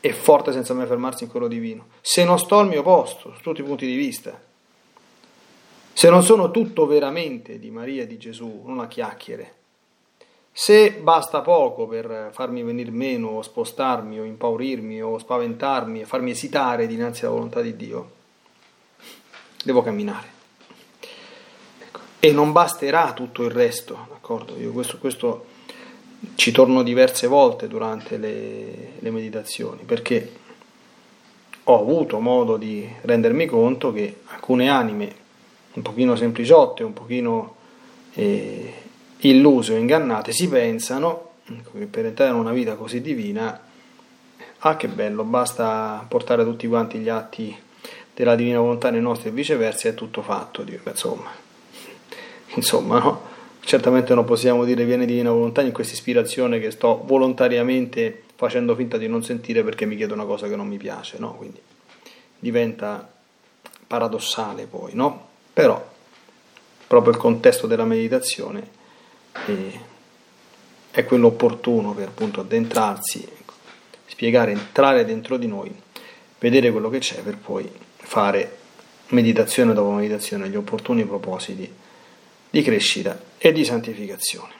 e 0.00 0.12
forte 0.12 0.50
senza 0.52 0.72
mai 0.74 0.86
fermarsi 0.86 1.24
in 1.24 1.30
quello 1.30 1.46
divino, 1.46 1.88
se 2.00 2.24
non 2.24 2.38
sto 2.38 2.58
al 2.58 2.68
mio 2.68 2.82
posto, 2.82 3.34
su 3.34 3.42
tutti 3.42 3.60
i 3.60 3.64
punti 3.64 3.86
di 3.86 3.96
vista, 3.96 4.40
se 5.92 6.08
non 6.08 6.22
sono 6.22 6.50
tutto 6.50 6.86
veramente 6.86 7.58
di 7.58 7.70
Maria 7.70 8.02
e 8.02 8.06
di 8.06 8.16
Gesù, 8.16 8.62
non 8.64 8.80
a 8.80 8.86
chiacchiere, 8.86 9.54
se 10.50 10.92
basta 10.92 11.42
poco 11.42 11.86
per 11.86 12.30
farmi 12.32 12.62
venire 12.62 12.90
meno, 12.90 13.28
o 13.28 13.42
spostarmi, 13.42 14.18
o 14.18 14.24
impaurirmi, 14.24 15.02
o 15.02 15.18
spaventarmi, 15.18 16.00
e 16.00 16.06
farmi 16.06 16.30
esitare 16.30 16.86
dinanzi 16.86 17.24
alla 17.24 17.34
volontà 17.34 17.60
di 17.60 17.76
Dio, 17.76 18.10
devo 19.62 19.82
camminare 19.82 20.36
e 22.20 22.32
non 22.32 22.52
basterà 22.52 23.12
tutto 23.12 23.44
il 23.44 23.50
resto, 23.50 24.06
d'accordo? 24.10 24.56
Io 24.56 24.72
questo, 24.72 24.98
questo 24.98 25.46
ci 26.34 26.50
torno 26.50 26.82
diverse 26.82 27.26
volte 27.26 27.68
durante 27.68 28.16
le, 28.16 28.92
le, 28.98 29.10
meditazioni, 29.10 29.82
perché 29.84 30.32
ho 31.64 31.80
avuto 31.80 32.18
modo 32.18 32.56
di 32.56 32.88
rendermi 33.02 33.46
conto 33.46 33.92
che 33.92 34.20
alcune 34.26 34.68
anime 34.68 35.14
un 35.74 35.82
pochino 35.82 36.16
sempliciotte, 36.16 36.82
un 36.82 36.92
pochino 36.92 37.56
eh, 38.14 38.72
illuse 39.18 39.74
o 39.74 39.76
ingannate 39.76 40.32
si 40.32 40.48
pensano 40.48 41.28
ecco, 41.56 41.78
che 41.78 41.86
per 41.86 42.06
entrare 42.06 42.32
in 42.32 42.38
una 42.38 42.52
vita 42.52 42.74
così 42.74 43.00
divina, 43.00 43.60
ah 44.58 44.76
che 44.76 44.88
bello, 44.88 45.24
basta 45.24 46.04
portare 46.08 46.44
tutti 46.44 46.66
quanti 46.66 46.98
gli 46.98 47.08
atti 47.08 47.56
della 48.12 48.34
divina 48.34 48.58
volontà 48.58 48.90
nei 48.90 49.00
nostri 49.00 49.28
e 49.28 49.32
viceversa, 49.32 49.88
è 49.88 49.94
tutto 49.94 50.22
fatto. 50.22 50.64
Insomma, 50.84 51.30
insomma, 52.54 52.98
no? 52.98 53.26
Certamente 53.60 54.14
non 54.14 54.24
possiamo 54.24 54.64
dire 54.64 54.84
viene 54.84 55.04
divina 55.04 55.30
volontà 55.30 55.60
in 55.60 55.72
questa 55.72 55.94
ispirazione 55.94 56.58
che 56.58 56.70
sto 56.70 57.02
volontariamente 57.04 58.22
facendo 58.34 58.74
finta 58.74 58.96
di 58.96 59.08
non 59.08 59.22
sentire 59.22 59.62
perché 59.62 59.84
mi 59.84 59.96
chiedo 59.96 60.14
una 60.14 60.24
cosa 60.24 60.48
che 60.48 60.56
non 60.56 60.66
mi 60.68 60.78
piace, 60.78 61.18
no? 61.18 61.34
Quindi 61.34 61.60
diventa 62.38 63.10
paradossale 63.86 64.66
poi, 64.66 64.94
no? 64.94 65.26
Però 65.52 65.96
proprio 66.86 67.12
il 67.12 67.18
contesto 67.18 67.66
della 67.66 67.84
meditazione 67.84 68.68
è, 69.32 69.52
è 70.90 71.04
quello 71.04 71.26
opportuno 71.26 71.92
per 71.92 72.08
appunto 72.08 72.40
addentrarsi, 72.40 73.22
ecco, 73.22 73.54
spiegare, 74.06 74.52
entrare 74.52 75.04
dentro 75.04 75.36
di 75.36 75.46
noi, 75.46 75.74
vedere 76.38 76.70
quello 76.70 76.88
che 76.88 77.00
c'è 77.00 77.20
per 77.22 77.36
poi 77.36 77.68
fare 77.96 78.56
meditazione 79.08 79.74
dopo 79.74 79.90
meditazione, 79.90 80.48
gli 80.48 80.56
opportuni 80.56 81.04
propositi 81.04 81.70
di 82.50 82.62
crescita 82.62 83.20
e 83.38 83.52
di 83.52 83.64
santificazione. 83.64 84.57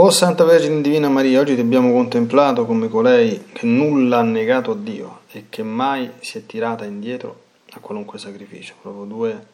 O 0.00 0.10
Santa 0.10 0.44
Vergine 0.44 0.80
Divina 0.80 1.08
Maria, 1.08 1.40
oggi 1.40 1.56
ti 1.56 1.60
abbiamo 1.60 1.90
contemplato 1.90 2.64
come 2.66 2.86
colei 2.86 3.46
che 3.50 3.66
nulla 3.66 4.18
ha 4.18 4.22
negato 4.22 4.70
a 4.70 4.76
Dio 4.76 5.22
e 5.32 5.46
che 5.48 5.64
mai 5.64 6.08
si 6.20 6.38
è 6.38 6.46
tirata 6.46 6.84
indietro 6.84 7.40
a 7.72 7.80
qualunque 7.80 8.16
sacrificio. 8.16 8.74
Proprio 8.80 9.04
due 9.06 9.46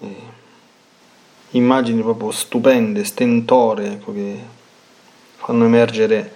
eh, 0.00 0.16
immagini 1.50 2.02
proprio 2.02 2.32
stupende, 2.32 3.04
stentore, 3.04 3.92
ecco, 3.92 4.12
che 4.12 4.36
fanno 5.36 5.66
emergere 5.66 6.32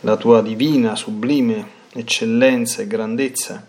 la 0.00 0.18
tua 0.18 0.42
divina, 0.42 0.94
sublime 0.94 1.66
eccellenza 1.94 2.82
e 2.82 2.86
grandezza 2.86 3.66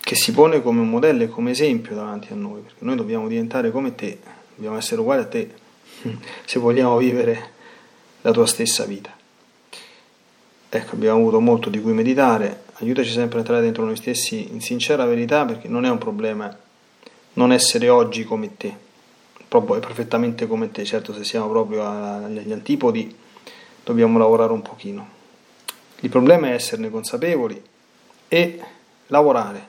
che 0.00 0.14
si 0.16 0.32
pone 0.32 0.60
come 0.60 0.82
modello 0.82 1.22
e 1.22 1.28
come 1.28 1.52
esempio 1.52 1.94
davanti 1.94 2.32
a 2.32 2.34
noi, 2.34 2.62
perché 2.62 2.84
noi 2.84 2.96
dobbiamo 2.96 3.28
diventare 3.28 3.70
come 3.70 3.94
te, 3.94 4.18
dobbiamo 4.56 4.76
essere 4.76 5.00
uguali 5.00 5.22
a 5.22 5.26
te 5.28 5.59
se 6.44 6.58
vogliamo 6.58 6.96
vivere 6.96 7.50
la 8.22 8.30
tua 8.32 8.46
stessa 8.46 8.84
vita. 8.84 9.16
Ecco, 10.68 10.94
abbiamo 10.94 11.18
avuto 11.18 11.40
molto 11.40 11.68
di 11.68 11.80
cui 11.80 11.92
meditare, 11.92 12.64
aiutaci 12.74 13.10
sempre 13.10 13.38
a 13.38 13.40
entrare 13.40 13.62
dentro 13.62 13.84
noi 13.84 13.96
stessi 13.96 14.52
in 14.52 14.60
sincera 14.60 15.04
verità 15.04 15.44
perché 15.44 15.66
non 15.68 15.84
è 15.84 15.90
un 15.90 15.98
problema 15.98 16.56
non 17.32 17.52
essere 17.52 17.88
oggi 17.88 18.24
come 18.24 18.56
te, 18.56 18.74
proprio 19.48 19.76
è 19.76 19.80
perfettamente 19.80 20.46
come 20.46 20.70
te, 20.70 20.84
certo 20.84 21.12
se 21.12 21.24
siamo 21.24 21.48
proprio 21.48 21.84
agli 21.84 22.52
antipodi 22.52 23.16
dobbiamo 23.84 24.18
lavorare 24.18 24.52
un 24.52 24.62
pochino. 24.62 25.18
Il 26.00 26.08
problema 26.08 26.48
è 26.48 26.52
esserne 26.52 26.90
consapevoli 26.90 27.60
e 28.28 28.60
lavorare 29.08 29.68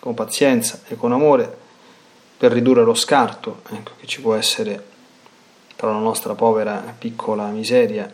con 0.00 0.14
pazienza 0.14 0.80
e 0.86 0.96
con 0.96 1.12
amore 1.12 1.54
per 2.36 2.52
ridurre 2.52 2.82
lo 2.82 2.94
scarto 2.94 3.60
ecco, 3.70 3.92
che 3.98 4.06
ci 4.06 4.22
può 4.22 4.34
essere 4.34 4.82
tra 5.80 5.92
la 5.92 5.98
nostra 5.98 6.34
povera 6.34 6.94
piccola 6.98 7.46
miseria 7.46 8.12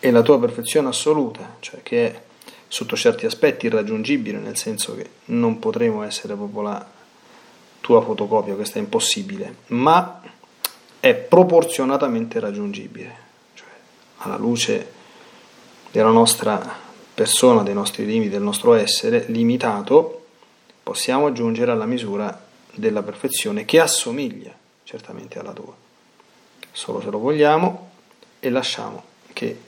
e 0.00 0.10
la 0.10 0.22
tua 0.22 0.40
perfezione 0.40 0.88
assoluta, 0.88 1.56
cioè 1.60 1.82
che 1.82 2.06
è 2.06 2.22
sotto 2.66 2.96
certi 2.96 3.26
aspetti 3.26 3.66
irraggiungibile, 3.66 4.38
nel 4.38 4.56
senso 4.56 4.96
che 4.96 5.06
non 5.26 5.58
potremo 5.58 6.02
essere 6.02 6.34
proprio 6.34 6.62
la 6.62 6.90
tua 7.82 8.00
fotocopia, 8.00 8.54
questo 8.54 8.78
è 8.78 8.80
impossibile, 8.80 9.56
ma 9.66 10.22
è 10.98 11.12
proporzionatamente 11.14 12.40
raggiungibile, 12.40 13.16
cioè 13.52 13.68
alla 14.20 14.38
luce 14.38 14.92
della 15.90 16.08
nostra 16.08 16.74
persona, 17.12 17.64
dei 17.64 17.74
nostri 17.74 18.06
limiti, 18.06 18.30
del 18.30 18.40
nostro 18.40 18.72
essere 18.72 19.26
limitato, 19.28 20.24
possiamo 20.82 21.32
giungere 21.32 21.72
alla 21.72 21.84
misura 21.84 22.46
della 22.72 23.02
perfezione 23.02 23.66
che 23.66 23.78
assomiglia 23.78 24.54
certamente 24.84 25.38
alla 25.38 25.52
tua. 25.52 25.84
Solo 26.76 27.00
se 27.00 27.08
lo 27.08 27.16
vogliamo 27.16 27.88
e 28.38 28.50
lasciamo 28.50 29.02
che 29.32 29.58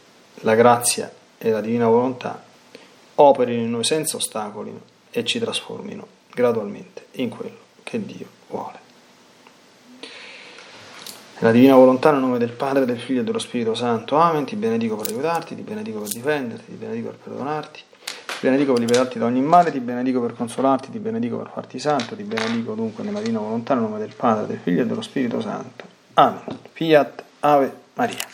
la 0.43 0.55
grazia 0.55 1.11
e 1.39 1.51
la 1.51 1.63
divina 1.63 1.87
volontà 1.87 2.45
operino 3.15 3.63
in 3.63 3.71
noi 3.71 3.83
senza 3.83 4.19
ostacoli 4.19 4.79
e 5.11 5.25
ci 5.25 5.39
trasformino 5.39 6.07
gradualmente 6.31 7.07
in 7.13 7.31
quello 7.31 7.57
che 7.83 8.05
Dio 8.05 8.27
vuole. 8.49 8.79
La 11.39 11.51
divina 11.51 11.77
volontà 11.77 12.11
nel 12.11 12.21
nome 12.21 12.37
del 12.37 12.51
Padre, 12.51 12.85
del 12.85 13.01
Figlio 13.01 13.23
e 13.23 13.25
dello 13.25 13.39
Spirito 13.39 13.75
Santo. 13.75 14.17
Amen. 14.17 14.45
Ti 14.45 14.57
benedico 14.57 14.97
per 14.97 15.07
aiutarti, 15.07 15.55
ti 15.55 15.63
benedico 15.63 16.01
per 16.01 16.11
difenderti, 16.11 16.65
ti 16.67 16.75
benedico 16.77 17.09
per 17.09 17.19
perdonarti, 17.21 17.81
ti 18.05 18.35
benedico 18.43 18.75
per 18.75 18.83
liberarti 18.83 19.19
da 19.19 19.25
ogni 19.25 19.41
male, 19.41 19.73
ti 19.73 19.81
benedico 19.81 20.21
per 20.21 20.35
consolarti, 20.35 20.91
ti 20.91 20.99
benedico 20.99 21.39
per 21.39 21.51
farti 21.55 21.79
santo, 21.79 22.15
ti 22.15 22.23
benedico 22.25 22.75
dunque 22.75 23.03
nella 23.03 23.21
divina 23.21 23.39
volontà 23.39 23.73
nel 23.73 23.85
nome 23.85 23.99
del 23.99 24.15
Padre, 24.15 24.47
del 24.47 24.59
Figlio 24.63 24.83
e 24.83 24.87
dello 24.87 25.01
Spirito 25.01 25.41
Santo. 25.41 25.97
Amen. 26.19 26.59
Fiat 26.75 27.23
Ave 27.43 27.71
Maria. 27.97 28.27